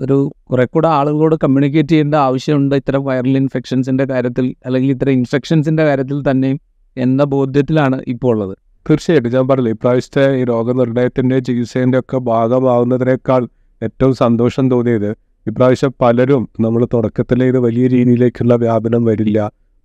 ഒരു 0.01 0.33
കുറെ 0.51 0.65
കൂടെ 0.65 0.89
ആളുകളോട് 0.89 1.37
കമ്മ്യൂണിക്കേറ്റ് 1.37 1.89
ചെയ്യേണ്ട 1.89 2.15
ആവശ്യമുണ്ട് 2.15 2.75
ഇത്തരം 2.75 3.05
വൈറൽ 3.05 3.37
ഇൻഫെക്ഷൻസിന്റെ 3.37 4.05
കാര്യത്തിൽ 4.05 4.55
അല്ലെങ്കിൽ 4.67 4.91
ഇത്തരം 4.91 5.13
ഇൻഫെക്ഷൻസിന്റെ 5.13 5.85
കാര്യത്തിൽ 5.85 6.31
തന്നെയും 6.31 6.61
എന്ന 6.97 7.25
ബോധ്യത്തിലാണ് 7.25 8.03
ഇപ്പോൾ 8.07 8.29
ഉള്ളത്. 8.29 8.57
തീർച്ചയായിട്ടും. 8.91 9.33
ഞാൻ 9.33 9.49
പറഞ്ഞില്ല 9.49 9.71
ഇപ്രാവശ്യത്തെ 9.71 10.37
ഈ 10.37 10.45
രോഗനിർണയത്തിന്റെ 10.45 11.39
ചികിത്സേന്റെ 11.39 11.99
ഒക്കെ 11.99 12.19
ഭാഗമാവുന്നതിനേക്കാൾ 12.19 13.49
ഏറ്റവും 13.83 14.15
സന്തോഷം 14.15 14.71
തോന്നിയത് 14.71 15.11
ഇപ്രാവശ്യം 15.49 15.93
പലരും 16.03 16.49
നമ്മൾ 16.61 16.87
തുടക്കത്തിലെ 16.95 17.45
ഇത് 17.45 17.59
വലിയ 17.59 17.87
രീതിയിലേക്കുള്ള 17.87 18.55
വ്യാപനം 18.55 19.05
വരില്ല 19.05 19.39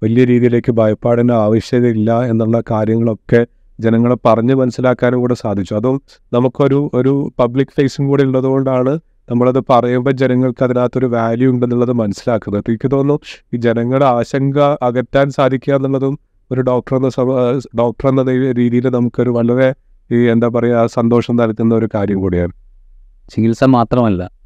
വലിയ 0.04 0.24
രീതിയിലേക്ക് 0.26 0.72
ഭയപ്പാടിന് 0.72 1.32
ആവശ്യതയില്ല 1.32 2.12
എന്നുള്ള 2.26 2.64
കാര്യങ്ങളൊക്കെ 2.72 3.42
ജനങ്ങളെ 3.80 4.18
പറഞ്ഞ് 4.26 4.56
മനസ്സിലാക്കാനും 4.56 5.20
കൂടെ 5.20 5.34
സാധിച്ചു. 5.34 5.74
അതും 5.74 6.02
നമുക്കൊരു 6.34 6.80
ഒരു 6.94 7.14
പബ്ലിക് 7.40 7.74
ഫേസും 7.78 8.08
കൂടെ 8.08 8.24
ഉള്ളതുകൊണ്ടാണ് 8.24 8.94
നമ്മളത് 9.30 9.60
പറയുമ്പോൾ 9.70 10.12
ജനങ്ങൾക്ക് 10.12 10.64
അതിനകത്തൊരു 10.64 11.06
വാല്യൂ 11.06 11.52
ഉണ്ടെന്നുള്ളത് 11.52 11.94
മനസ്സിലാക്കുന്നത്. 11.94 12.64
എനിക്ക് 12.70 12.92
തോന്നുന്നു 12.92 13.20
ഈ 13.54 13.58
ജനങ്ങളുടെ 13.58 14.06
ആശങ്ക 14.06 14.60
അകറ്റാൻ 14.82 15.30
സാധിക്കുക 15.30 15.74
എന്നുള്ളതും 15.74 16.20
ഒരു 16.52 16.62
ഡോക്ടർ 16.62 16.96
എന്ന 16.98 17.10
ഡോക്ടർ 17.78 18.08
എന്ന 18.10 18.24
രീതിയിൽ 18.54 18.88
നമുക്കൊരു 18.88 19.30
വളരെ 19.30 19.70
ഈ 20.12 20.20
എന്താ 20.28 20.48
പറയുക 20.48 20.86
സന്തോഷം 20.86 21.36
നൽകുന്ന 21.36 21.76
ഒരു 21.76 21.90
കാര്യം 21.96 22.22
കൂടിയാണ്. 22.22 22.54
ചികിത്സ 23.32 23.64
മാത്രമല്ല 23.78 24.43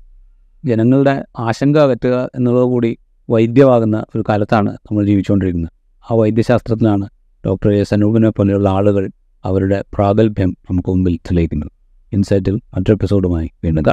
ജനങ്ങളുടെ 0.68 1.26
ആശങ്ക 1.40 1.78
അകറ്റുക 1.78 2.30
എന്നുള്ളത് 2.36 2.64
കൂടി 2.64 2.98
വൈദ്യമാകുന്ന 3.30 3.98
ഒരു 4.16 4.24
കാലത്താണ് 4.30 4.70
നമ്മൾ 4.70 5.06
ജീവിച്ചുകൊണ്ടിരിക്കുന്നത്. 5.06 5.72
ആ 6.12 6.16
വൈദ്യശാസ്ത്രത്തിലാണ് 6.16 7.10
ഡോക്ടർ 7.46 7.70
എസ് 7.74 7.94
അനൂപിനെ 7.94 8.30
പോലെയുള്ള 8.30 8.70
ആളുകൾ 8.70 9.10
അവരുടെ 9.46 9.84
പ്രാഗൽഭ്യം 9.94 10.50
നമുക്ക് 10.70 10.90
മുമ്പിൽ 10.90 11.16
തെളിയിക്കുന്നത്. 11.18 11.72
ഇൻസൈറ്റിൽ 12.14 12.56
മറ്റൊരു 12.56 12.92
എപ്പിസോഡുമായി 12.92 13.50
വീണ്ടും 13.64 13.84